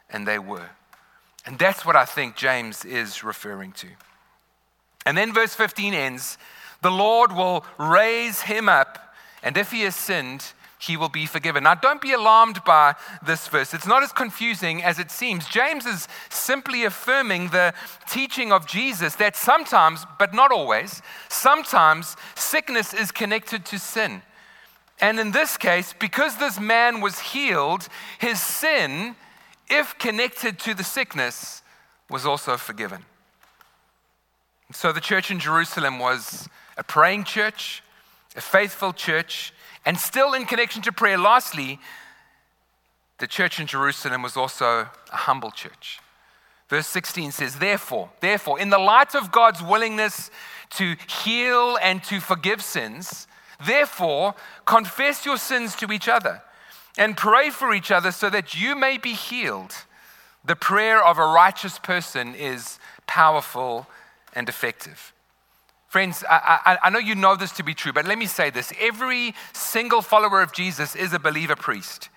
And 0.09 0.27
they 0.27 0.39
were. 0.39 0.69
And 1.45 1.57
that's 1.57 1.85
what 1.85 1.95
I 1.95 2.05
think 2.05 2.35
James 2.35 2.85
is 2.85 3.23
referring 3.23 3.71
to. 3.73 3.87
And 5.05 5.17
then 5.17 5.33
verse 5.33 5.53
15 5.53 5.93
ends 5.93 6.37
The 6.81 6.91
Lord 6.91 7.31
will 7.31 7.65
raise 7.77 8.41
him 8.41 8.69
up, 8.69 9.08
and 9.43 9.57
if 9.57 9.71
he 9.71 9.81
has 9.81 9.95
sinned, 9.95 10.53
he 10.79 10.95
will 10.95 11.09
be 11.09 11.25
forgiven. 11.25 11.63
Now, 11.63 11.75
don't 11.75 12.01
be 12.01 12.13
alarmed 12.13 12.63
by 12.63 12.95
this 13.25 13.47
verse. 13.49 13.73
It's 13.73 13.85
not 13.85 14.01
as 14.01 14.13
confusing 14.13 14.81
as 14.81 14.97
it 14.97 15.11
seems. 15.11 15.45
James 15.47 15.85
is 15.85 16.07
simply 16.29 16.85
affirming 16.85 17.49
the 17.49 17.73
teaching 18.09 18.53
of 18.53 18.65
Jesus 18.65 19.15
that 19.15 19.35
sometimes, 19.35 20.05
but 20.17 20.33
not 20.33 20.53
always, 20.53 21.01
sometimes 21.27 22.15
sickness 22.35 22.93
is 22.93 23.11
connected 23.11 23.65
to 23.65 23.77
sin. 23.77 24.21
And 25.01 25.19
in 25.19 25.31
this 25.31 25.57
case, 25.57 25.93
because 25.99 26.37
this 26.37 26.59
man 26.59 27.01
was 27.01 27.19
healed, 27.19 27.87
his 28.17 28.41
sin, 28.41 29.15
if 29.69 29.97
connected 29.97 30.59
to 30.59 30.73
the 30.73 30.83
sickness, 30.83 31.61
was 32.09 32.25
also 32.25 32.57
forgiven. 32.57 33.03
So 34.71 34.91
the 34.91 35.01
church 35.01 35.29
in 35.29 35.39
Jerusalem 35.39 35.99
was 35.99 36.47
a 36.77 36.83
praying 36.83 37.25
church, 37.25 37.83
a 38.35 38.41
faithful 38.41 38.93
church 38.93 39.53
and 39.85 39.97
still 39.97 40.33
in 40.33 40.45
connection 40.45 40.81
to 40.83 40.91
prayer, 40.91 41.17
lastly, 41.17 41.79
the 43.19 43.27
church 43.27 43.59
in 43.59 43.67
Jerusalem 43.67 44.21
was 44.21 44.37
also 44.37 44.89
a 45.11 45.15
humble 45.15 45.51
church. 45.51 45.99
Verse 46.69 46.87
16 46.87 47.31
says, 47.31 47.55
Therefore, 47.55 48.09
therefore, 48.19 48.59
in 48.59 48.69
the 48.69 48.77
light 48.77 49.15
of 49.15 49.31
God's 49.31 49.61
willingness 49.61 50.29
to 50.71 50.95
heal 51.23 51.77
and 51.81 52.03
to 52.03 52.19
forgive 52.19 52.61
sins, 52.61 53.27
therefore, 53.65 54.35
confess 54.65 55.25
your 55.25 55.37
sins 55.37 55.75
to 55.77 55.91
each 55.91 56.07
other 56.07 56.41
and 56.97 57.17
pray 57.17 57.49
for 57.49 57.73
each 57.73 57.91
other 57.91 58.11
so 58.11 58.29
that 58.29 58.53
you 58.53 58.75
may 58.75 58.97
be 58.97 59.13
healed. 59.13 59.73
The 60.45 60.55
prayer 60.55 61.03
of 61.03 61.17
a 61.17 61.25
righteous 61.25 61.79
person 61.79 62.35
is 62.35 62.77
powerful 63.07 63.87
and 64.33 64.47
effective. 64.47 65.11
Friends, 65.89 66.23
I, 66.29 66.59
I, 66.65 66.77
I, 66.83 66.89
know 66.91 66.99
you 66.99 67.15
know 67.15 67.35
this 67.35 67.51
to 67.53 67.63
be 67.63 67.73
true, 67.73 67.91
but 67.91 68.05
let 68.05 68.19
me 68.19 68.27
say 68.27 68.51
this. 68.51 68.71
Every 68.79 69.33
single 69.53 70.03
follower 70.03 70.43
of 70.43 70.53
Jesus 70.53 70.95
is 70.95 71.13
a 71.13 71.19
believer 71.19 71.55
priest. 71.55 72.09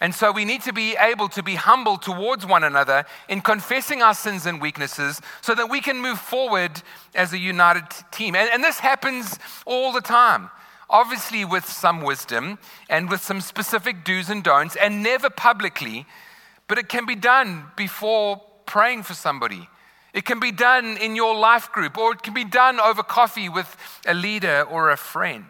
And 0.00 0.12
so 0.12 0.32
we 0.32 0.44
need 0.44 0.62
to 0.62 0.72
be 0.72 0.96
able 0.96 1.28
to 1.28 1.42
be 1.42 1.54
humble 1.54 1.96
towards 1.96 2.44
one 2.44 2.64
another 2.64 3.04
in 3.28 3.40
confessing 3.40 4.02
our 4.02 4.14
sins 4.14 4.46
and 4.46 4.60
weaknesses 4.60 5.20
so 5.42 5.54
that 5.54 5.70
we 5.70 5.80
can 5.80 6.02
move 6.02 6.18
forward 6.18 6.82
as 7.14 7.32
a 7.32 7.38
united 7.38 7.84
team. 8.10 8.34
And, 8.34 8.50
and 8.50 8.64
this 8.64 8.80
happens 8.80 9.38
all 9.64 9.92
the 9.92 10.00
time. 10.00 10.50
Obviously, 10.90 11.44
with 11.44 11.66
some 11.66 12.02
wisdom 12.02 12.58
and 12.90 13.08
with 13.08 13.22
some 13.22 13.40
specific 13.40 14.04
do's 14.04 14.28
and 14.28 14.42
don'ts, 14.42 14.74
and 14.74 15.04
never 15.04 15.30
publicly, 15.30 16.04
but 16.66 16.78
it 16.78 16.88
can 16.88 17.06
be 17.06 17.14
done 17.14 17.66
before 17.76 18.42
praying 18.66 19.04
for 19.04 19.14
somebody 19.14 19.68
it 20.14 20.24
can 20.24 20.38
be 20.38 20.52
done 20.52 20.96
in 20.98 21.16
your 21.16 21.36
life 21.36 21.72
group, 21.72 21.98
or 21.98 22.12
it 22.12 22.22
can 22.22 22.32
be 22.32 22.44
done 22.44 22.78
over 22.78 23.02
coffee 23.02 23.48
with 23.48 23.76
a 24.06 24.14
leader 24.14 24.62
or 24.62 24.90
a 24.90 24.96
friend. 24.96 25.44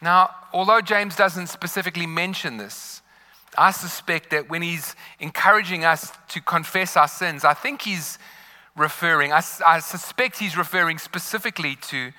Now, 0.00 0.30
although 0.52 0.80
James 0.80 1.16
doesn't 1.16 1.48
specifically 1.48 2.06
mention 2.06 2.58
this, 2.58 3.02
I 3.58 3.72
suspect 3.72 4.30
that 4.30 4.48
when 4.48 4.62
he's 4.62 4.94
encouraging 5.18 5.84
us 5.84 6.12
to 6.28 6.40
confess 6.40 6.96
our 6.96 7.08
sins, 7.08 7.44
I 7.44 7.54
think 7.54 7.82
he's 7.82 8.18
referring, 8.76 9.32
I, 9.32 9.42
I 9.66 9.80
suspect 9.80 10.38
he's 10.38 10.56
referring 10.56 10.98
specifically 10.98 11.76
to 11.88 12.12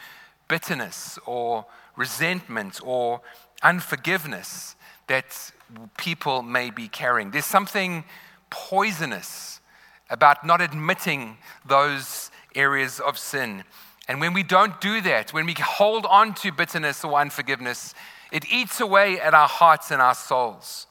bitterness 0.50 1.18
or 1.26 1.66
resentment 1.96 2.82
or 2.84 3.22
unforgiveness 3.64 4.76
that 5.08 5.52
people 5.98 6.42
may 6.42 6.72
be 6.72 6.90
carrying. 6.90 7.32
There's 7.32 7.46
something 7.46 8.04
poisonous 8.50 9.62
about 10.10 10.46
not 10.46 10.62
admitting 10.62 11.38
those 11.66 12.32
areas 12.56 13.00
of 13.00 13.18
sin. 13.18 13.64
And 14.08 14.20
when 14.22 14.34
we 14.34 14.44
don't 14.44 14.80
do 14.80 15.02
that, 15.02 15.34
when 15.34 15.46
we 15.46 15.54
hold 15.54 16.06
on 16.06 16.34
to 16.36 16.52
bitterness 16.52 17.04
or 17.04 17.20
unforgiveness, 17.20 17.94
it 18.32 18.46
eats 18.52 18.80
away 18.80 19.20
at 19.20 19.34
our 19.34 19.48
hearts 19.48 19.92
and 19.92 20.02
our 20.02 20.16
souls. 20.16 20.88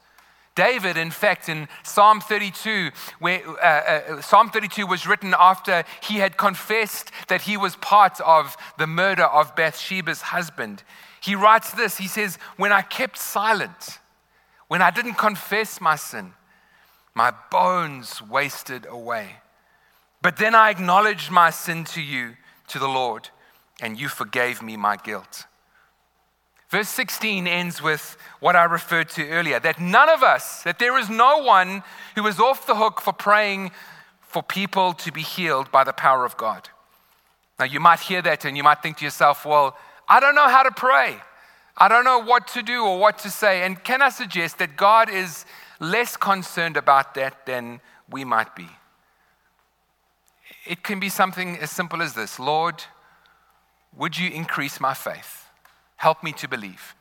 David, 0.55 0.96
in 0.96 1.11
fact, 1.11 1.48
in 1.48 1.68
Psalm 1.83 2.20
32, 2.20 2.90
where 3.18 3.42
uh, 3.61 3.64
uh, 3.64 4.20
Psalm 4.20 4.50
32 4.50 4.87
was 4.87 5.07
written 5.07 5.35
after 5.37 5.85
he 6.00 6.16
had 6.16 6.37
confessed 6.37 7.11
that 7.29 7.42
he 7.42 7.57
was 7.57 7.74
part 7.77 8.20
of 8.20 8.57
the 8.79 8.87
murder 8.87 9.24
of 9.24 9.57
Bathsheba's 9.57 10.20
husband, 10.20 10.85
he 11.20 11.35
writes 11.35 11.72
this. 11.72 11.96
He 11.96 12.07
says, 12.07 12.38
When 12.57 12.70
I 12.70 12.83
kept 12.83 13.18
silent, 13.18 13.98
when 14.68 14.83
I 14.83 14.90
didn't 14.90 15.14
confess 15.14 15.81
my 15.81 15.96
sin, 15.96 16.35
my 17.14 17.33
bones 17.50 18.20
wasted 18.20 18.87
away. 18.87 19.37
But 20.22 20.37
then 20.37 20.55
I 20.55 20.70
acknowledged 20.70 21.31
my 21.31 21.50
sin 21.50 21.85
to 21.87 22.03
you, 22.03 22.37
to 22.68 22.79
the 22.79 22.88
Lord, 22.88 23.29
and 23.81 23.98
you 23.98 24.09
forgave 24.09 24.62
me 24.62 24.77
my 24.77 24.96
guilt. 24.96 25.46
Verse 26.70 26.88
16 26.88 27.46
ends 27.46 27.81
with 27.83 28.16
what 28.40 28.57
I 28.57 28.64
referred 28.64 29.09
to 29.11 29.29
earlier 29.29 29.61
that 29.61 29.79
none 29.79 30.09
of 30.09 30.22
us, 30.22 30.62
that 30.62 30.79
there 30.79 30.98
is 30.98 31.09
no 31.09 31.38
one 31.38 31.85
who 32.16 32.27
is 32.27 32.40
off 32.40 32.66
the 32.66 32.74
hook 32.74 33.00
for 33.00 33.12
praying 33.12 33.70
for 34.22 34.42
people 34.42 34.92
to 34.94 35.12
be 35.12 35.22
healed 35.22 35.70
by 35.70 35.85
the 35.85 35.92
power 35.92 36.24
of 36.24 36.37
God. 36.37 36.68
Now, 37.59 37.66
you 37.66 37.79
might 37.79 38.00
hear 38.00 38.20
that 38.22 38.44
and 38.44 38.57
you 38.57 38.64
might 38.64 38.83
think 38.83 38.96
to 38.96 39.05
yourself, 39.05 39.46
well, 39.46 39.77
I 40.09 40.18
don't 40.18 40.35
know 40.35 40.48
how 40.48 40.64
to 40.64 40.72
pray. 40.72 41.18
I 41.77 41.88
don't 41.88 42.05
know 42.05 42.18
what 42.18 42.48
to 42.48 42.62
do 42.62 42.83
or 42.85 42.98
what 42.98 43.18
to 43.20 43.31
say. 43.31 43.62
And 43.62 43.83
can 43.85 44.03
I 44.03 44.09
suggest 44.09 44.59
that 44.59 44.77
God 44.77 45.09
is 45.09 45.44
less 45.80 46.16
concerned 46.16 46.76
about 46.76 47.14
that 47.14 47.46
than 47.46 47.80
we 48.10 48.24
might 48.24 48.54
be. 48.54 48.68
It 50.66 50.82
can 50.82 51.00
be 51.00 51.08
something 51.08 51.58
as 51.58 51.70
simple 51.70 52.02
as 52.02 52.14
this 52.14 52.38
Lord, 52.38 52.84
would 53.96 54.18
you 54.18 54.30
increase 54.30 54.80
my 54.80 54.94
faith? 54.94 55.46
Help 55.96 56.22
me 56.22 56.32
to 56.32 56.48
believe. 56.48 56.94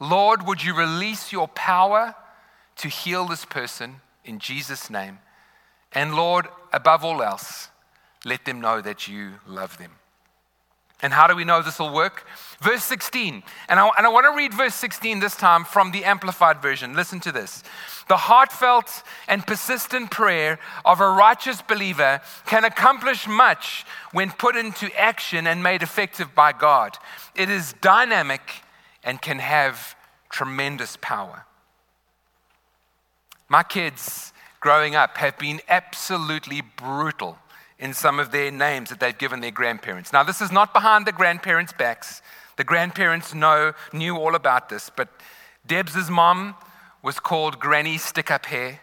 Lord, 0.00 0.46
would 0.46 0.62
you 0.62 0.74
release 0.74 1.32
your 1.32 1.48
power 1.48 2.14
to 2.76 2.88
heal 2.88 3.26
this 3.26 3.44
person 3.44 4.00
in 4.24 4.38
Jesus' 4.38 4.90
name? 4.90 5.18
And 5.92 6.14
Lord, 6.16 6.48
above 6.72 7.04
all 7.04 7.22
else, 7.22 7.68
let 8.24 8.44
them 8.44 8.60
know 8.60 8.80
that 8.80 9.06
you 9.06 9.34
love 9.46 9.78
them. 9.78 9.92
And 11.04 11.12
how 11.12 11.26
do 11.26 11.36
we 11.36 11.44
know 11.44 11.60
this 11.60 11.78
will 11.78 11.92
work? 11.92 12.26
Verse 12.62 12.82
16. 12.84 13.42
And 13.68 13.78
I, 13.78 13.90
and 13.98 14.06
I 14.06 14.08
want 14.08 14.24
to 14.24 14.34
read 14.34 14.54
verse 14.54 14.74
16 14.74 15.20
this 15.20 15.36
time 15.36 15.66
from 15.66 15.90
the 15.90 16.02
Amplified 16.02 16.62
Version. 16.62 16.94
Listen 16.96 17.20
to 17.20 17.30
this. 17.30 17.62
The 18.08 18.16
heartfelt 18.16 19.02
and 19.28 19.46
persistent 19.46 20.10
prayer 20.10 20.58
of 20.82 21.02
a 21.02 21.08
righteous 21.10 21.60
believer 21.60 22.22
can 22.46 22.64
accomplish 22.64 23.28
much 23.28 23.84
when 24.12 24.30
put 24.30 24.56
into 24.56 24.90
action 24.98 25.46
and 25.46 25.62
made 25.62 25.82
effective 25.82 26.34
by 26.34 26.52
God. 26.52 26.96
It 27.34 27.50
is 27.50 27.74
dynamic 27.82 28.62
and 29.02 29.20
can 29.20 29.40
have 29.40 29.94
tremendous 30.30 30.96
power. 31.02 31.44
My 33.46 33.62
kids 33.62 34.32
growing 34.60 34.94
up 34.94 35.18
have 35.18 35.36
been 35.36 35.60
absolutely 35.68 36.62
brutal 36.62 37.36
in 37.78 37.92
some 37.92 38.18
of 38.18 38.30
their 38.30 38.50
names 38.50 38.90
that 38.90 39.00
they've 39.00 39.16
given 39.18 39.40
their 39.40 39.50
grandparents. 39.50 40.12
Now, 40.12 40.22
this 40.22 40.40
is 40.40 40.52
not 40.52 40.72
behind 40.72 41.06
the 41.06 41.12
grandparents' 41.12 41.72
backs. 41.72 42.22
The 42.56 42.64
grandparents 42.64 43.34
know, 43.34 43.72
knew 43.92 44.16
all 44.16 44.34
about 44.34 44.68
this, 44.68 44.90
but 44.94 45.08
Deb's 45.66 46.08
mom 46.08 46.54
was 47.02 47.18
called 47.18 47.58
Granny 47.58 47.98
Stick 47.98 48.30
Up 48.30 48.46
Hair, 48.46 48.80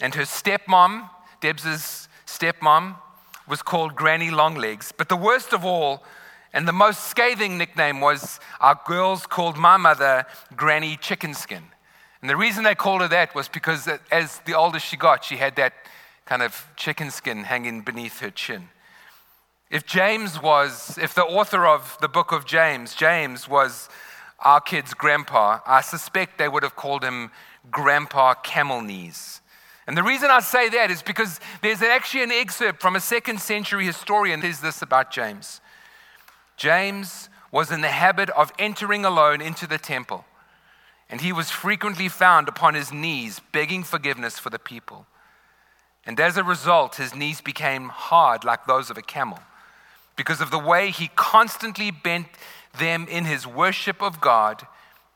and 0.00 0.14
her 0.14 0.22
stepmom, 0.22 1.08
Deb's 1.40 2.08
stepmom, 2.26 2.96
was 3.48 3.62
called 3.62 3.96
Granny 3.96 4.30
Longlegs. 4.30 4.92
But 4.96 5.08
the 5.08 5.16
worst 5.16 5.52
of 5.52 5.64
all, 5.64 6.04
and 6.52 6.68
the 6.68 6.72
most 6.72 7.04
scathing 7.04 7.58
nickname 7.58 8.00
was 8.00 8.38
our 8.60 8.78
girls 8.86 9.26
called 9.26 9.56
my 9.56 9.76
mother 9.76 10.26
Granny 10.56 10.96
Chicken 10.96 11.34
Skin. 11.34 11.64
And 12.20 12.28
the 12.28 12.36
reason 12.36 12.64
they 12.64 12.74
called 12.74 13.00
her 13.00 13.08
that 13.08 13.34
was 13.34 13.48
because 13.48 13.88
as 14.10 14.38
the 14.40 14.54
older 14.54 14.78
she 14.78 14.96
got, 14.96 15.24
she 15.24 15.36
had 15.36 15.56
that 15.56 15.72
kind 16.30 16.42
of 16.42 16.68
chicken 16.76 17.10
skin 17.10 17.42
hanging 17.42 17.80
beneath 17.80 18.20
her 18.20 18.30
chin. 18.30 18.68
If 19.68 19.84
James 19.84 20.40
was, 20.40 20.96
if 20.96 21.12
the 21.12 21.24
author 21.24 21.66
of 21.66 21.98
the 22.00 22.08
book 22.08 22.30
of 22.30 22.46
James, 22.46 22.94
James 22.94 23.48
was 23.48 23.88
our 24.38 24.60
kid's 24.60 24.94
grandpa, 24.94 25.58
I 25.66 25.80
suspect 25.80 26.38
they 26.38 26.46
would 26.46 26.62
have 26.62 26.76
called 26.76 27.02
him 27.02 27.32
Grandpa 27.72 28.34
Camel 28.34 28.80
Knees. 28.80 29.40
And 29.88 29.98
the 29.98 30.04
reason 30.04 30.30
I 30.30 30.38
say 30.38 30.68
that 30.68 30.88
is 30.88 31.02
because 31.02 31.40
there's 31.62 31.82
actually 31.82 32.22
an 32.22 32.30
excerpt 32.30 32.80
from 32.80 32.94
a 32.94 33.00
second 33.00 33.40
century 33.40 33.84
historian. 33.84 34.38
There's 34.38 34.60
this 34.60 34.82
about 34.82 35.10
James. 35.10 35.60
James 36.56 37.28
was 37.50 37.72
in 37.72 37.80
the 37.80 37.88
habit 37.88 38.30
of 38.30 38.52
entering 38.56 39.04
alone 39.04 39.40
into 39.40 39.66
the 39.66 39.78
temple, 39.78 40.24
and 41.08 41.22
he 41.22 41.32
was 41.32 41.50
frequently 41.50 42.08
found 42.08 42.48
upon 42.48 42.74
his 42.74 42.92
knees 42.92 43.40
begging 43.50 43.82
forgiveness 43.82 44.38
for 44.38 44.50
the 44.50 44.60
people. 44.60 45.06
And 46.06 46.18
as 46.18 46.36
a 46.36 46.44
result, 46.44 46.96
his 46.96 47.14
knees 47.14 47.40
became 47.40 47.88
hard 47.88 48.44
like 48.44 48.66
those 48.66 48.90
of 48.90 48.96
a 48.96 49.02
camel 49.02 49.38
because 50.16 50.40
of 50.40 50.50
the 50.50 50.58
way 50.58 50.90
he 50.90 51.10
constantly 51.14 51.90
bent 51.90 52.26
them 52.78 53.06
in 53.08 53.24
his 53.24 53.46
worship 53.46 54.02
of 54.02 54.20
God 54.20 54.66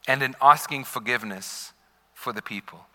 and 0.07 0.23
in 0.23 0.35
asking 0.41 0.85
forgiveness 0.85 1.73
for 2.15 2.33
the 2.33 2.43
people. 2.43 2.87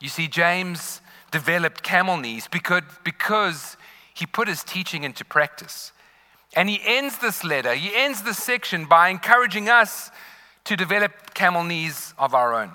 You 0.00 0.08
see, 0.08 0.28
James 0.28 1.00
developed 1.30 1.82
camel 1.82 2.16
knees 2.16 2.48
because, 2.50 2.82
because 3.04 3.76
he 4.14 4.26
put 4.26 4.48
his 4.48 4.62
teaching 4.64 5.04
into 5.04 5.24
practice. 5.24 5.92
And 6.54 6.68
he 6.68 6.80
ends 6.84 7.18
this 7.18 7.44
letter, 7.44 7.74
he 7.74 7.94
ends 7.94 8.22
this 8.22 8.38
section 8.38 8.84
by 8.84 9.08
encouraging 9.08 9.68
us 9.68 10.10
to 10.64 10.76
develop 10.76 11.34
camel 11.34 11.64
knees 11.64 12.12
of 12.18 12.34
our 12.34 12.54
own. 12.54 12.72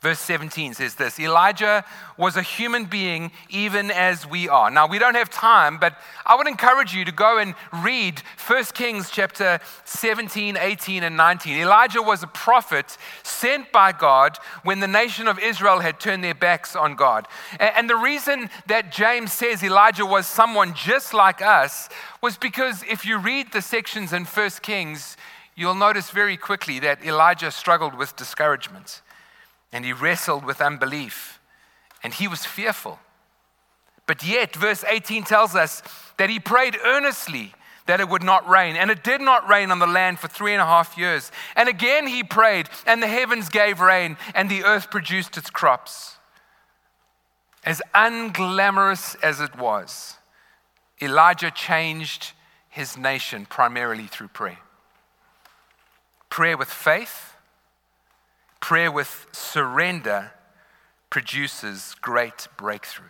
Verse 0.00 0.18
17 0.20 0.72
says 0.72 0.94
this 0.94 1.20
Elijah 1.20 1.84
was 2.16 2.36
a 2.36 2.42
human 2.42 2.86
being 2.86 3.30
even 3.50 3.90
as 3.90 4.26
we 4.26 4.48
are. 4.48 4.70
Now, 4.70 4.86
we 4.86 4.98
don't 4.98 5.14
have 5.14 5.28
time, 5.28 5.76
but 5.76 5.94
I 6.24 6.36
would 6.36 6.46
encourage 6.46 6.94
you 6.94 7.04
to 7.04 7.12
go 7.12 7.36
and 7.36 7.54
read 7.70 8.22
1 8.46 8.64
Kings 8.72 9.10
chapter 9.10 9.60
17, 9.84 10.56
18, 10.56 11.02
and 11.02 11.18
19. 11.18 11.58
Elijah 11.58 12.00
was 12.00 12.22
a 12.22 12.28
prophet 12.28 12.96
sent 13.24 13.70
by 13.72 13.92
God 13.92 14.38
when 14.62 14.80
the 14.80 14.88
nation 14.88 15.28
of 15.28 15.38
Israel 15.38 15.80
had 15.80 16.00
turned 16.00 16.24
their 16.24 16.34
backs 16.34 16.74
on 16.74 16.94
God. 16.94 17.28
And 17.58 17.90
the 17.90 17.96
reason 17.96 18.48
that 18.68 18.92
James 18.92 19.34
says 19.34 19.62
Elijah 19.62 20.06
was 20.06 20.26
someone 20.26 20.72
just 20.72 21.12
like 21.12 21.42
us 21.42 21.90
was 22.22 22.38
because 22.38 22.82
if 22.88 23.04
you 23.04 23.18
read 23.18 23.52
the 23.52 23.60
sections 23.60 24.14
in 24.14 24.24
1 24.24 24.50
Kings, 24.62 25.18
you'll 25.54 25.74
notice 25.74 26.08
very 26.08 26.38
quickly 26.38 26.78
that 26.78 27.04
Elijah 27.04 27.50
struggled 27.50 27.94
with 27.94 28.16
discouragement 28.16 29.02
and 29.72 29.84
he 29.84 29.92
wrestled 29.92 30.44
with 30.44 30.60
unbelief 30.60 31.40
and 32.02 32.14
he 32.14 32.28
was 32.28 32.44
fearful. 32.44 32.98
But 34.06 34.24
yet, 34.24 34.56
verse 34.56 34.84
18 34.88 35.24
tells 35.24 35.54
us 35.54 35.82
that 36.16 36.30
he 36.30 36.40
prayed 36.40 36.76
earnestly 36.84 37.54
that 37.86 38.00
it 38.00 38.08
would 38.08 38.22
not 38.22 38.48
rain. 38.48 38.76
And 38.76 38.90
it 38.90 39.02
did 39.02 39.20
not 39.20 39.48
rain 39.48 39.70
on 39.70 39.78
the 39.78 39.86
land 39.86 40.18
for 40.18 40.28
three 40.28 40.52
and 40.52 40.62
a 40.62 40.66
half 40.66 40.96
years. 40.96 41.30
And 41.56 41.68
again 41.68 42.06
he 42.06 42.22
prayed, 42.22 42.68
and 42.86 43.02
the 43.02 43.08
heavens 43.08 43.48
gave 43.48 43.80
rain, 43.80 44.16
and 44.34 44.48
the 44.48 44.64
earth 44.64 44.90
produced 44.90 45.36
its 45.36 45.50
crops. 45.50 46.16
As 47.64 47.82
unglamorous 47.94 49.16
as 49.22 49.40
it 49.40 49.56
was, 49.56 50.16
Elijah 51.02 51.50
changed 51.50 52.32
his 52.68 52.96
nation 52.96 53.46
primarily 53.46 54.06
through 54.06 54.28
prayer. 54.28 54.58
Prayer 56.28 56.56
with 56.56 56.68
faith 56.68 57.29
Prayer 58.60 58.92
with 58.92 59.26
surrender 59.32 60.32
produces 61.08 61.96
great 62.00 62.46
breakthrough. 62.56 63.08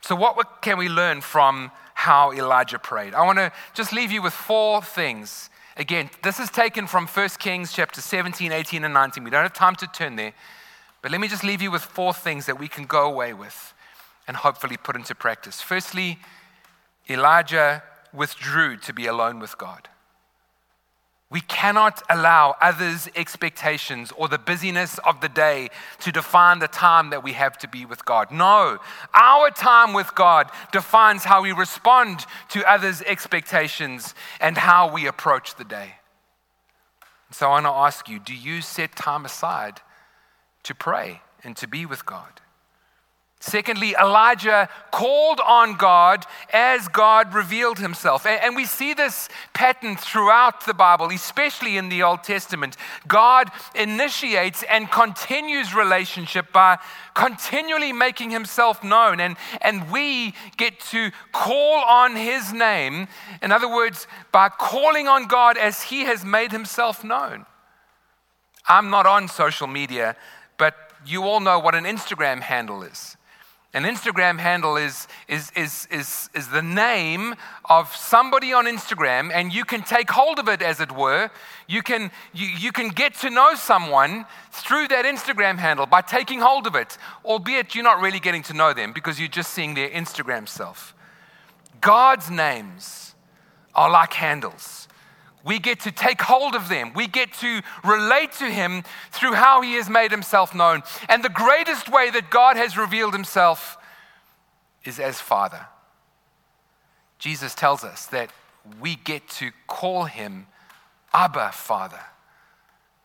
So, 0.00 0.16
what 0.16 0.62
can 0.62 0.78
we 0.78 0.88
learn 0.88 1.20
from 1.20 1.70
how 1.94 2.32
Elijah 2.32 2.78
prayed? 2.78 3.14
I 3.14 3.24
want 3.24 3.38
to 3.38 3.52
just 3.74 3.92
leave 3.92 4.10
you 4.10 4.22
with 4.22 4.32
four 4.32 4.82
things. 4.82 5.48
Again, 5.76 6.10
this 6.22 6.40
is 6.40 6.50
taken 6.50 6.86
from 6.86 7.06
1 7.06 7.28
Kings 7.38 7.72
chapter 7.72 8.00
17, 8.00 8.52
18, 8.52 8.84
and 8.84 8.92
19. 8.92 9.24
We 9.24 9.30
don't 9.30 9.42
have 9.42 9.52
time 9.52 9.76
to 9.76 9.86
turn 9.86 10.16
there, 10.16 10.34
but 11.02 11.12
let 11.12 11.20
me 11.20 11.28
just 11.28 11.44
leave 11.44 11.62
you 11.62 11.70
with 11.70 11.82
four 11.82 12.12
things 12.12 12.46
that 12.46 12.58
we 12.58 12.68
can 12.68 12.84
go 12.84 13.06
away 13.08 13.32
with 13.32 13.74
and 14.26 14.36
hopefully 14.36 14.76
put 14.76 14.96
into 14.96 15.14
practice. 15.14 15.60
Firstly, 15.60 16.18
Elijah 17.08 17.82
withdrew 18.12 18.76
to 18.78 18.92
be 18.92 19.06
alone 19.06 19.38
with 19.38 19.56
God. 19.56 19.88
We 21.32 21.40
cannot 21.40 22.02
allow 22.10 22.56
others' 22.60 23.08
expectations 23.16 24.12
or 24.18 24.28
the 24.28 24.36
busyness 24.36 24.98
of 24.98 25.22
the 25.22 25.30
day 25.30 25.70
to 26.00 26.12
define 26.12 26.58
the 26.58 26.68
time 26.68 27.08
that 27.08 27.24
we 27.24 27.32
have 27.32 27.56
to 27.58 27.68
be 27.68 27.86
with 27.86 28.04
God. 28.04 28.30
No, 28.30 28.78
our 29.14 29.50
time 29.50 29.94
with 29.94 30.14
God 30.14 30.50
defines 30.72 31.24
how 31.24 31.40
we 31.40 31.52
respond 31.52 32.26
to 32.50 32.70
others' 32.70 33.00
expectations 33.00 34.14
and 34.42 34.58
how 34.58 34.92
we 34.92 35.06
approach 35.06 35.54
the 35.54 35.64
day. 35.64 35.94
So 37.30 37.46
I 37.46 37.62
want 37.62 37.64
to 37.64 37.70
ask 37.70 38.10
you 38.10 38.18
do 38.18 38.34
you 38.34 38.60
set 38.60 38.94
time 38.94 39.24
aside 39.24 39.80
to 40.64 40.74
pray 40.74 41.22
and 41.42 41.56
to 41.56 41.66
be 41.66 41.86
with 41.86 42.04
God? 42.04 42.41
Secondly, 43.42 43.96
Elijah 44.00 44.68
called 44.92 45.40
on 45.40 45.74
God 45.74 46.24
as 46.52 46.86
God 46.86 47.34
revealed 47.34 47.80
himself. 47.80 48.24
And 48.24 48.54
we 48.54 48.64
see 48.64 48.94
this 48.94 49.28
pattern 49.52 49.96
throughout 49.96 50.64
the 50.64 50.72
Bible, 50.72 51.08
especially 51.08 51.76
in 51.76 51.88
the 51.88 52.04
Old 52.04 52.22
Testament. 52.22 52.76
God 53.08 53.50
initiates 53.74 54.62
and 54.70 54.88
continues 54.88 55.74
relationship 55.74 56.52
by 56.52 56.78
continually 57.14 57.92
making 57.92 58.30
himself 58.30 58.84
known. 58.84 59.18
And, 59.18 59.36
and 59.60 59.90
we 59.90 60.34
get 60.56 60.78
to 60.92 61.10
call 61.32 61.82
on 61.82 62.14
his 62.14 62.52
name, 62.52 63.08
in 63.42 63.50
other 63.50 63.68
words, 63.68 64.06
by 64.30 64.50
calling 64.50 65.08
on 65.08 65.26
God 65.26 65.58
as 65.58 65.82
he 65.82 66.02
has 66.02 66.24
made 66.24 66.52
himself 66.52 67.02
known. 67.02 67.44
I'm 68.68 68.88
not 68.88 69.04
on 69.04 69.26
social 69.26 69.66
media, 69.66 70.14
but 70.58 70.76
you 71.04 71.24
all 71.24 71.40
know 71.40 71.58
what 71.58 71.74
an 71.74 71.82
Instagram 71.82 72.40
handle 72.40 72.84
is. 72.84 73.16
An 73.74 73.84
Instagram 73.84 74.38
handle 74.38 74.76
is, 74.76 75.08
is, 75.28 75.50
is, 75.56 75.88
is, 75.90 76.28
is 76.34 76.48
the 76.48 76.60
name 76.60 77.34
of 77.64 77.94
somebody 77.96 78.52
on 78.52 78.66
Instagram, 78.66 79.30
and 79.32 79.50
you 79.50 79.64
can 79.64 79.82
take 79.82 80.10
hold 80.10 80.38
of 80.38 80.46
it, 80.46 80.60
as 80.60 80.78
it 80.78 80.92
were. 80.92 81.30
You 81.68 81.82
can, 81.82 82.10
you, 82.34 82.48
you 82.48 82.70
can 82.70 82.90
get 82.90 83.14
to 83.20 83.30
know 83.30 83.54
someone 83.54 84.26
through 84.50 84.88
that 84.88 85.06
Instagram 85.06 85.56
handle 85.56 85.86
by 85.86 86.02
taking 86.02 86.40
hold 86.40 86.66
of 86.66 86.74
it, 86.74 86.98
albeit 87.24 87.74
you're 87.74 87.82
not 87.82 88.02
really 88.02 88.20
getting 88.20 88.42
to 88.44 88.52
know 88.52 88.74
them 88.74 88.92
because 88.92 89.18
you're 89.18 89.28
just 89.28 89.54
seeing 89.54 89.72
their 89.72 89.88
Instagram 89.88 90.46
self. 90.46 90.94
God's 91.80 92.30
names 92.30 93.14
are 93.74 93.90
like 93.90 94.12
handles. 94.12 94.86
We 95.44 95.58
get 95.58 95.80
to 95.80 95.92
take 95.92 96.22
hold 96.22 96.54
of 96.54 96.68
them. 96.68 96.92
We 96.94 97.06
get 97.06 97.32
to 97.34 97.62
relate 97.84 98.32
to 98.32 98.44
Him 98.44 98.84
through 99.10 99.34
how 99.34 99.60
He 99.60 99.74
has 99.74 99.88
made 99.88 100.10
Himself 100.10 100.54
known. 100.54 100.82
And 101.08 101.22
the 101.22 101.28
greatest 101.28 101.90
way 101.90 102.10
that 102.10 102.30
God 102.30 102.56
has 102.56 102.76
revealed 102.76 103.12
Himself 103.12 103.76
is 104.84 105.00
as 105.00 105.20
Father. 105.20 105.66
Jesus 107.18 107.54
tells 107.54 107.84
us 107.84 108.06
that 108.06 108.30
we 108.80 108.96
get 108.96 109.28
to 109.30 109.50
call 109.66 110.04
Him 110.04 110.46
Abba, 111.12 111.50
Father. 111.52 112.00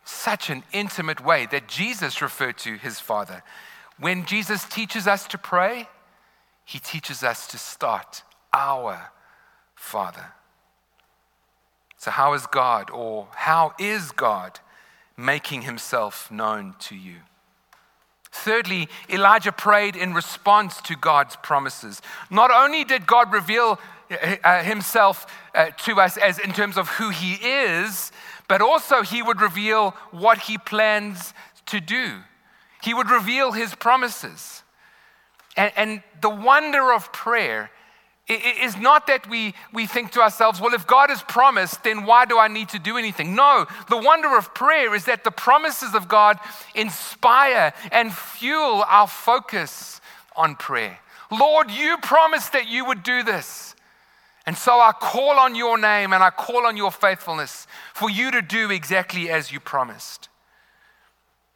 Such 0.06 0.50
an 0.50 0.64
intimate 0.72 1.24
way 1.24 1.48
that 1.52 1.68
Jesus 1.68 2.22
referred 2.22 2.58
to 2.60 2.76
His 2.78 3.00
Father. 3.00 3.44
When 4.00 4.26
Jesus 4.26 4.64
teaches 4.64 5.08
us 5.08 5.28
to 5.28 5.38
pray, 5.38 5.88
He 6.64 6.80
teaches 6.80 7.24
us 7.24 7.48
to 7.48 7.58
start 7.58 8.24
our 8.54 9.12
Father. 9.76 10.34
So, 11.98 12.12
how 12.12 12.34
is 12.34 12.46
God, 12.46 12.90
or 12.92 13.28
how 13.34 13.74
is 13.80 14.12
God 14.12 14.60
making 15.18 15.64
himself 15.64 16.30
known 16.32 16.76
to 16.80 16.96
you? 16.96 17.18
Thirdly, 18.32 18.88
Elijah 19.10 19.52
prayed 19.52 19.96
in 19.96 20.14
response 20.14 20.80
to 20.82 20.96
God's 20.96 21.36
promises. 21.38 22.02
Not 22.30 22.52
only 22.52 22.84
did 22.84 23.08
God 23.08 23.32
reveal 23.34 23.80
uh, 24.44 24.64
himself 24.64 25.26
uh, 25.56 25.72
to 25.86 26.00
us 26.00 26.18
as 26.18 26.40
in 26.40 26.54
terms 26.54 26.78
of 26.78 26.88
who 26.88 27.10
he 27.10 27.34
is, 27.34 28.12
but 28.48 28.62
also 28.62 29.02
he 29.02 29.22
would 29.22 29.42
reveal 29.42 29.92
what 30.12 30.38
he 30.38 30.58
plans 30.58 31.34
to 31.66 31.82
do. 31.82 32.20
He 32.84 32.94
would 32.94 33.10
reveal 33.10 33.52
his 33.52 33.76
promises. 33.76 34.64
And, 35.56 35.72
and 35.76 36.04
the 36.22 36.30
wonder 36.30 36.94
of 36.94 37.12
prayer 37.12 37.72
is 38.28 38.78
not 38.78 39.08
that 39.08 39.30
we, 39.30 39.54
we 39.72 39.86
think 39.86 40.12
to 40.12 40.22
ourselves, 40.22 40.60
well, 40.60 40.74
if 40.74 40.86
God 40.86 41.10
has 41.10 41.22
promised, 41.22 41.84
then 41.84 42.04
why 42.06 42.26
do 42.26 42.38
I 42.38 42.50
need 42.50 42.70
to 42.70 42.80
do 42.80 42.98
anything? 42.98 43.36
No, 43.36 43.66
the 43.90 43.98
wonder 43.98 44.38
of 44.38 44.54
prayer 44.54 44.94
is 44.94 45.06
that 45.06 45.24
the 45.24 45.32
promises 45.32 45.96
of 45.96 46.08
God 46.08 46.38
inspire 46.76 47.74
and 47.92 48.14
fuel 48.14 48.84
our 48.88 49.08
focus 49.08 50.02
on 50.36 50.56
prayer. 50.56 51.00
Lord, 51.32 51.72
you 51.72 51.98
promised 52.02 52.54
that 52.54 52.68
you 52.68 52.86
would 52.86 53.04
do 53.04 53.24
this. 53.24 53.76
And 54.46 54.58
so 54.58 54.80
I 54.80 54.94
call 54.94 55.40
on 55.40 55.56
your 55.56 55.78
name 55.78 56.14
and 56.14 56.24
I 56.24 56.30
call 56.30 56.66
on 56.66 56.78
your 56.78 56.92
faithfulness 56.92 57.68
for 57.94 58.10
you 58.10 58.32
to 58.32 58.42
do 58.42 58.72
exactly 58.72 59.30
as 59.30 59.52
you 59.52 59.60
promised. 59.60 60.30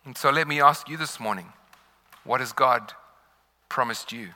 And 0.05 0.17
so 0.17 0.29
let 0.29 0.47
me 0.47 0.59
ask 0.59 0.89
you 0.89 0.97
this 0.97 1.19
morning 1.19 1.53
what 2.23 2.39
has 2.39 2.51
God 2.51 2.93
promised 3.69 4.11
you? 4.11 4.29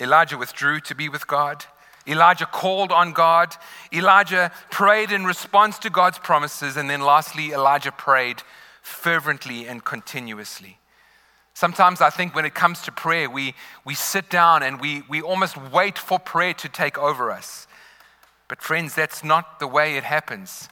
Elijah 0.00 0.38
withdrew 0.38 0.80
to 0.80 0.94
be 0.94 1.08
with 1.08 1.26
God. 1.26 1.64
Elijah 2.06 2.46
called 2.46 2.90
on 2.90 3.12
God. 3.12 3.54
Elijah 3.92 4.50
prayed 4.70 5.12
in 5.12 5.24
response 5.24 5.78
to 5.80 5.90
God's 5.90 6.18
promises. 6.18 6.76
And 6.76 6.90
then 6.90 7.00
lastly, 7.00 7.52
Elijah 7.52 7.92
prayed 7.92 8.42
fervently 8.82 9.66
and 9.66 9.84
continuously. 9.84 10.78
Sometimes 11.54 12.00
I 12.00 12.10
think 12.10 12.34
when 12.34 12.44
it 12.44 12.54
comes 12.54 12.82
to 12.82 12.92
prayer, 12.92 13.28
we, 13.28 13.54
we 13.84 13.94
sit 13.94 14.30
down 14.30 14.62
and 14.62 14.80
we, 14.80 15.02
we 15.08 15.20
almost 15.20 15.56
wait 15.56 15.98
for 15.98 16.18
prayer 16.18 16.54
to 16.54 16.68
take 16.68 16.98
over 16.98 17.30
us. 17.30 17.66
But, 18.48 18.62
friends, 18.62 18.94
that's 18.94 19.22
not 19.22 19.60
the 19.60 19.68
way 19.68 19.96
it 19.96 20.04
happens. 20.04 20.68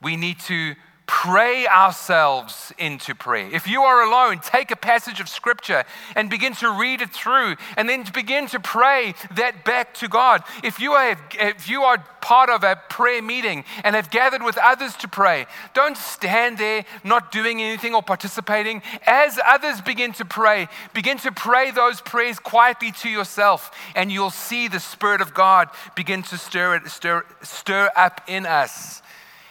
We 0.00 0.16
need 0.16 0.38
to 0.40 0.74
pray 1.10 1.66
ourselves 1.66 2.72
into 2.78 3.16
prayer. 3.16 3.48
If 3.52 3.66
you 3.66 3.82
are 3.82 4.06
alone, 4.06 4.38
take 4.38 4.70
a 4.70 4.76
passage 4.76 5.18
of 5.18 5.28
scripture 5.28 5.82
and 6.14 6.30
begin 6.30 6.54
to 6.54 6.70
read 6.70 7.00
it 7.00 7.10
through 7.10 7.56
and 7.76 7.88
then 7.88 8.04
begin 8.14 8.46
to 8.46 8.60
pray 8.60 9.14
that 9.34 9.64
back 9.64 9.92
to 9.94 10.06
God. 10.08 10.44
If 10.62 10.78
you 10.78 10.92
are, 10.92 11.16
if 11.32 11.68
you 11.68 11.82
are 11.82 11.98
part 12.20 12.48
of 12.48 12.62
a 12.62 12.80
prayer 12.88 13.20
meeting 13.20 13.64
and 13.82 13.96
have 13.96 14.12
gathered 14.12 14.44
with 14.44 14.56
others 14.56 14.94
to 14.98 15.08
pray, 15.08 15.46
don't 15.74 15.96
stand 15.96 16.58
there 16.58 16.84
not 17.02 17.32
doing 17.32 17.60
anything 17.60 17.92
or 17.92 18.04
participating. 18.04 18.80
As 19.04 19.36
others 19.44 19.80
begin 19.80 20.12
to 20.12 20.24
pray, 20.24 20.68
begin 20.94 21.18
to 21.18 21.32
pray 21.32 21.72
those 21.72 22.00
prayers 22.00 22.38
quietly 22.38 22.92
to 22.92 23.08
yourself 23.08 23.76
and 23.96 24.12
you'll 24.12 24.30
see 24.30 24.68
the 24.68 24.78
Spirit 24.78 25.20
of 25.20 25.34
God 25.34 25.70
begin 25.96 26.22
to 26.22 26.38
stir, 26.38 26.76
it, 26.76 26.86
stir, 26.86 27.24
stir 27.42 27.90
up 27.96 28.20
in 28.28 28.46
us 28.46 29.02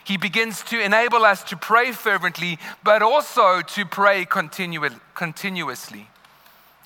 he 0.09 0.17
begins 0.17 0.63
to 0.63 0.83
enable 0.83 1.23
us 1.23 1.43
to 1.43 1.55
pray 1.55 1.91
fervently, 1.91 2.57
but 2.83 3.03
also 3.03 3.61
to 3.61 3.85
pray 3.85 4.25
continu- 4.25 4.99
continuously. 5.13 6.09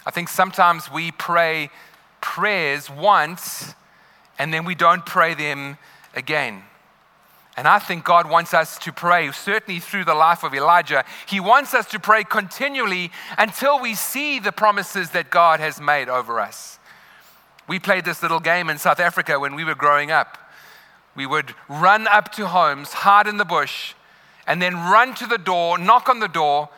I 0.06 0.12
think 0.12 0.28
sometimes 0.28 0.92
we 0.92 1.12
pray 1.12 1.70
prayers 2.20 2.90
once 2.90 3.76
and 4.38 4.54
then 4.54 4.66
we 4.66 4.76
don't 4.76 5.06
pray 5.06 5.36
them 5.36 5.78
again. 6.14 6.64
And 7.56 7.66
I 7.66 7.80
think 7.80 8.04
God 8.04 8.30
wants 8.30 8.54
us 8.54 8.78
to 8.80 8.92
pray, 8.92 9.32
certainly 9.32 9.80
through 9.80 10.04
the 10.04 10.16
life 10.16 10.44
of 10.44 10.54
Elijah. 10.54 11.06
He 11.26 11.40
wants 11.40 11.74
us 11.74 11.86
to 11.92 12.02
pray 12.02 12.26
continually 12.26 13.10
until 13.38 13.80
we 13.80 13.96
see 13.96 14.40
the 14.40 14.52
promises 14.52 15.12
that 15.12 15.30
God 15.30 15.62
has 15.62 15.80
made 15.80 16.10
over 16.10 16.42
us. 16.42 16.78
We 17.70 17.80
played 17.80 18.04
this 18.04 18.22
little 18.22 18.42
game 18.42 18.70
in 18.70 18.80
South 18.80 19.00
Africa 19.00 19.40
when 19.40 19.56
we 19.56 19.64
were 19.64 19.76
growing 19.76 20.12
up. 20.12 20.43
We 21.16 21.26
would 21.26 21.54
run 21.70 22.08
up 22.08 22.32
to 22.34 22.48
homes, 22.48 22.94
hide 22.94 23.28
in 23.28 23.38
the 23.38 23.46
bush, 23.46 23.94
and 24.48 24.62
then 24.62 24.76
run 24.76 25.14
to 25.16 25.28
the 25.28 25.38
door, 25.38 25.78
knock 25.78 26.10
on 26.10 26.20
the 26.20 26.28
door, 26.28 26.70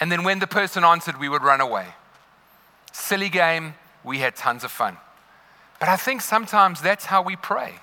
and 0.00 0.10
then 0.12 0.24
when 0.24 0.38
the 0.38 0.46
person 0.46 0.84
answered, 0.84 1.18
we 1.18 1.28
would 1.28 1.42
run 1.42 1.60
away. 1.60 1.86
Silly 2.92 3.28
game, 3.28 3.74
we 4.04 4.18
had 4.18 4.36
tons 4.36 4.64
of 4.64 4.70
fun. 4.70 4.96
But 5.78 5.88
I 5.88 5.96
think 5.96 6.20
sometimes 6.20 6.80
that's 6.80 7.06
how 7.06 7.22
we 7.22 7.36
pray. 7.36 7.74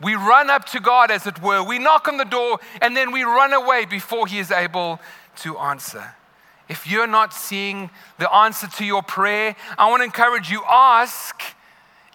We 0.00 0.14
run 0.14 0.50
up 0.50 0.66
to 0.66 0.80
God, 0.80 1.10
as 1.10 1.26
it 1.26 1.40
were. 1.40 1.62
We 1.62 1.78
knock 1.78 2.08
on 2.08 2.16
the 2.16 2.24
door, 2.24 2.58
and 2.80 2.96
then 2.96 3.12
we 3.12 3.22
run 3.22 3.52
away 3.52 3.84
before 3.84 4.26
He 4.26 4.38
is 4.38 4.50
able 4.50 5.00
to 5.36 5.58
answer. 5.58 6.14
If 6.68 6.86
you're 6.86 7.06
not 7.06 7.32
seeing 7.32 7.90
the 8.18 8.32
answer 8.32 8.66
to 8.66 8.84
your 8.84 9.02
prayer, 9.02 9.56
I 9.78 9.90
want 9.90 10.00
to 10.00 10.04
encourage 10.04 10.50
you 10.50 10.62
ask 10.68 11.40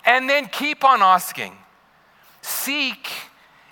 and 0.05 0.29
then 0.29 0.47
keep 0.47 0.83
on 0.83 1.01
asking. 1.01 1.53
Seek 2.41 3.09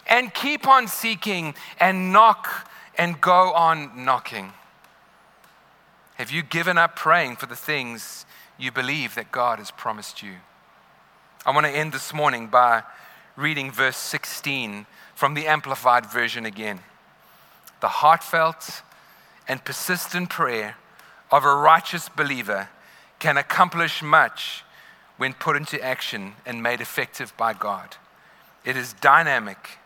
and 0.08 0.34
keep 0.34 0.68
on 0.68 0.88
seeking 0.88 1.56
and 1.80 2.12
knock 2.12 2.70
and 2.98 3.20
go 3.20 3.54
on 3.54 4.06
knocking. 4.06 4.54
Have 6.15 6.32
you 6.32 6.44
given 6.44 6.78
up 6.78 6.96
praying 6.96 7.36
for 7.36 7.46
the 7.46 7.56
things 7.56 8.26
you 8.58 8.72
believe 8.72 9.15
that 9.15 9.32
God 9.32 9.60
has 9.60 9.72
promised 9.72 10.24
you? 10.24 10.34
I 11.46 11.52
want 11.52 11.65
to 11.65 11.72
end 11.72 11.91
this 11.91 12.13
morning 12.13 12.48
by 12.48 12.84
reading 13.36 13.72
verse 13.72 13.98
16 13.98 14.86
from 15.13 15.34
the 15.34 15.48
Amplified 15.48 16.06
Version 16.06 16.46
again. 16.46 16.80
The 17.82 17.88
heartfelt 17.88 18.82
and 19.48 19.63
persistent 19.63 20.30
prayer 20.30 20.78
of 21.32 21.44
a 21.44 21.56
righteous 21.56 22.10
believer 22.10 22.70
can 23.20 23.38
accomplish 23.38 24.02
much 24.02 24.63
when 25.18 25.34
put 25.34 25.56
into 25.56 25.82
action 25.84 26.34
and 26.46 26.63
made 26.63 26.82
effective 26.82 27.36
by 27.38 27.54
God. 27.54 27.98
It 28.63 28.78
is 28.78 28.94
dynamic 28.94 29.80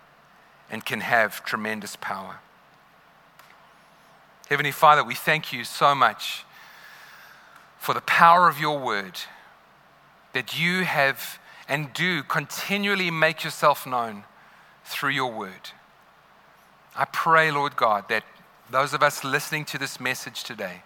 and 0.70 0.86
can 0.86 1.02
have 1.02 1.44
tremendous 1.44 1.96
power. 1.96 2.40
Heavenly 4.50 4.72
Father, 4.72 5.04
we 5.04 5.16
thank 5.16 5.54
you 5.54 5.64
so 5.64 5.94
much 5.94 6.44
for 7.78 7.94
the 7.94 8.02
power 8.02 8.48
of 8.48 8.60
your 8.60 8.80
word 8.80 9.20
that 10.34 10.60
you 10.60 10.84
have 10.84 11.40
and 11.68 11.94
do 11.94 12.24
continually 12.24 13.12
make 13.12 13.44
yourself 13.44 13.86
known 13.86 14.24
through 14.84 15.12
your 15.12 15.32
word. 15.32 15.72
I 16.96 17.06
pray, 17.06 17.52
Lord 17.52 17.76
God, 17.76 18.10
that 18.10 18.24
those 18.70 18.94
of 18.94 19.04
us 19.04 19.24
listening 19.24 19.66
to 19.66 19.78
this 19.78 20.00
message 20.00 20.44
today 20.44 20.82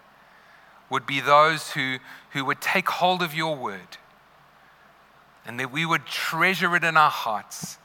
would 0.90 1.06
be 1.06 1.20
those 1.20 1.72
who, 1.72 1.96
who 2.30 2.44
would 2.44 2.60
take 2.60 2.88
hold 2.88 3.22
of 3.22 3.34
your 3.34 3.56
word 3.56 3.98
and 5.46 5.58
that 5.58 5.72
we 5.72 5.84
would 5.84 6.06
treasure 6.06 6.76
it 6.76 6.84
in 6.84 6.96
our 6.96 7.10
hearts 7.10 7.78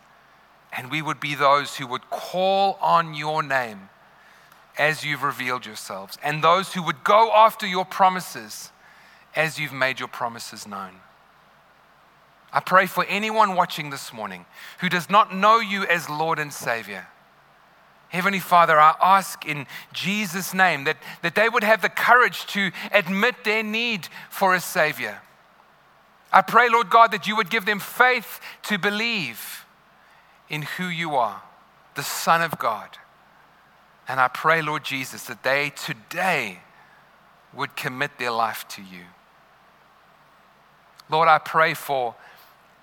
and 0.76 0.92
we 0.92 1.02
would 1.02 1.20
be 1.20 1.36
those 1.36 1.78
who 1.78 1.88
would 1.88 2.10
call 2.10 2.78
on 2.82 3.14
your 3.14 3.42
name 3.42 3.90
as 4.78 5.04
you've 5.04 5.24
revealed 5.24 5.66
yourselves, 5.66 6.18
and 6.24 6.44
those 6.44 6.74
who 6.74 6.84
would 6.84 7.04
go 7.04 7.32
after 7.34 7.68
your 7.68 7.86
promises 7.86 8.72
as 9.36 9.60
you've 9.60 9.74
made 9.74 10.00
your 10.00 10.08
promises 10.08 10.66
known. 10.66 10.96
I 12.52 12.62
pray 12.62 12.86
for 12.86 13.06
anyone 13.06 13.56
watching 13.56 13.90
this 13.90 14.14
morning 14.14 14.46
who 14.80 14.90
does 14.90 15.10
not 15.10 15.36
know 15.36 15.60
you 15.60 15.84
as 15.84 16.10
Lord 16.10 16.40
and 16.40 16.52
Savior. 16.52 17.08
Heavenly 18.08 18.40
Father, 18.40 18.80
I 18.80 18.96
ask 19.02 19.46
in 19.46 19.68
Jesus' 19.94 20.54
name 20.54 20.86
that, 20.86 20.98
that 21.22 21.36
they 21.36 21.48
would 21.48 21.64
have 21.64 21.84
the 21.84 21.90
courage 21.90 22.48
to 22.48 22.72
admit 22.92 23.44
their 23.44 23.62
need 23.62 24.08
for 24.32 24.56
a 24.56 24.60
Savior. 24.60 25.22
I 26.32 26.42
pray, 26.42 26.70
Lord 26.70 26.90
God, 26.90 27.12
that 27.12 27.28
you 27.28 27.36
would 27.36 27.52
give 27.52 27.66
them 27.66 27.80
faith 27.80 28.40
to 28.64 28.80
believe 28.80 29.59
in 30.50 30.64
who 30.64 30.88
you 30.88 31.16
are, 31.16 31.44
the 31.96 32.04
Son 32.04 32.42
of 32.42 32.58
God. 32.58 32.98
And 34.08 34.20
I 34.20 34.28
pray, 34.28 34.62
Lord 34.62 34.84
Jesus, 34.84 35.24
that 35.26 35.44
they 35.44 35.72
today 35.72 36.60
would 37.54 37.76
commit 37.76 38.18
their 38.18 38.32
life 38.32 38.68
to 38.70 38.82
you. 38.82 39.04
Lord, 41.10 41.28
I 41.28 41.38
pray 41.38 41.74
for 41.74 42.16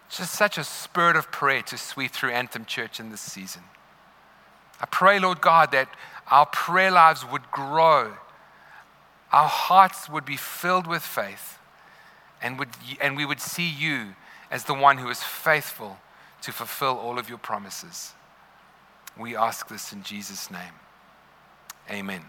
just 0.09 0.33
such 0.33 0.59
a 0.59 0.65
spirit 0.65 1.17
of 1.17 1.33
prayer 1.33 1.63
to 1.63 1.79
sweep 1.79 2.13
through 2.13 2.31
Anthem 2.31 2.65
Church 2.65 3.01
in 3.01 3.11
this 3.11 3.21
season. 3.21 3.63
I 4.81 4.87
pray, 4.87 5.19
Lord 5.19 5.41
God, 5.41 5.73
that 5.73 5.89
our 6.31 6.47
prayer 6.47 6.91
lives 6.91 7.25
would 7.25 7.51
grow, 7.51 8.15
our 9.33 9.49
hearts 9.49 10.09
would 10.09 10.25
be 10.25 10.37
filled 10.37 10.87
with 10.87 11.03
faith, 11.03 11.59
and, 12.43 12.59
would, 12.59 12.69
and 13.01 13.17
we 13.17 13.25
would 13.25 13.41
see 13.41 13.69
you 13.69 14.15
as 14.51 14.65
the 14.65 14.75
one 14.75 14.99
who 14.99 15.09
is 15.09 15.23
faithful 15.23 15.99
to 16.47 16.53
fulfill 16.53 16.97
all 16.97 17.19
of 17.19 17.29
your 17.29 17.39
promises. 17.39 18.13
We 19.19 19.35
ask 19.35 19.67
this 19.67 19.93
in 19.93 20.05
Jesus' 20.05 20.49
name. 20.49 20.75
Amen. 21.91 22.23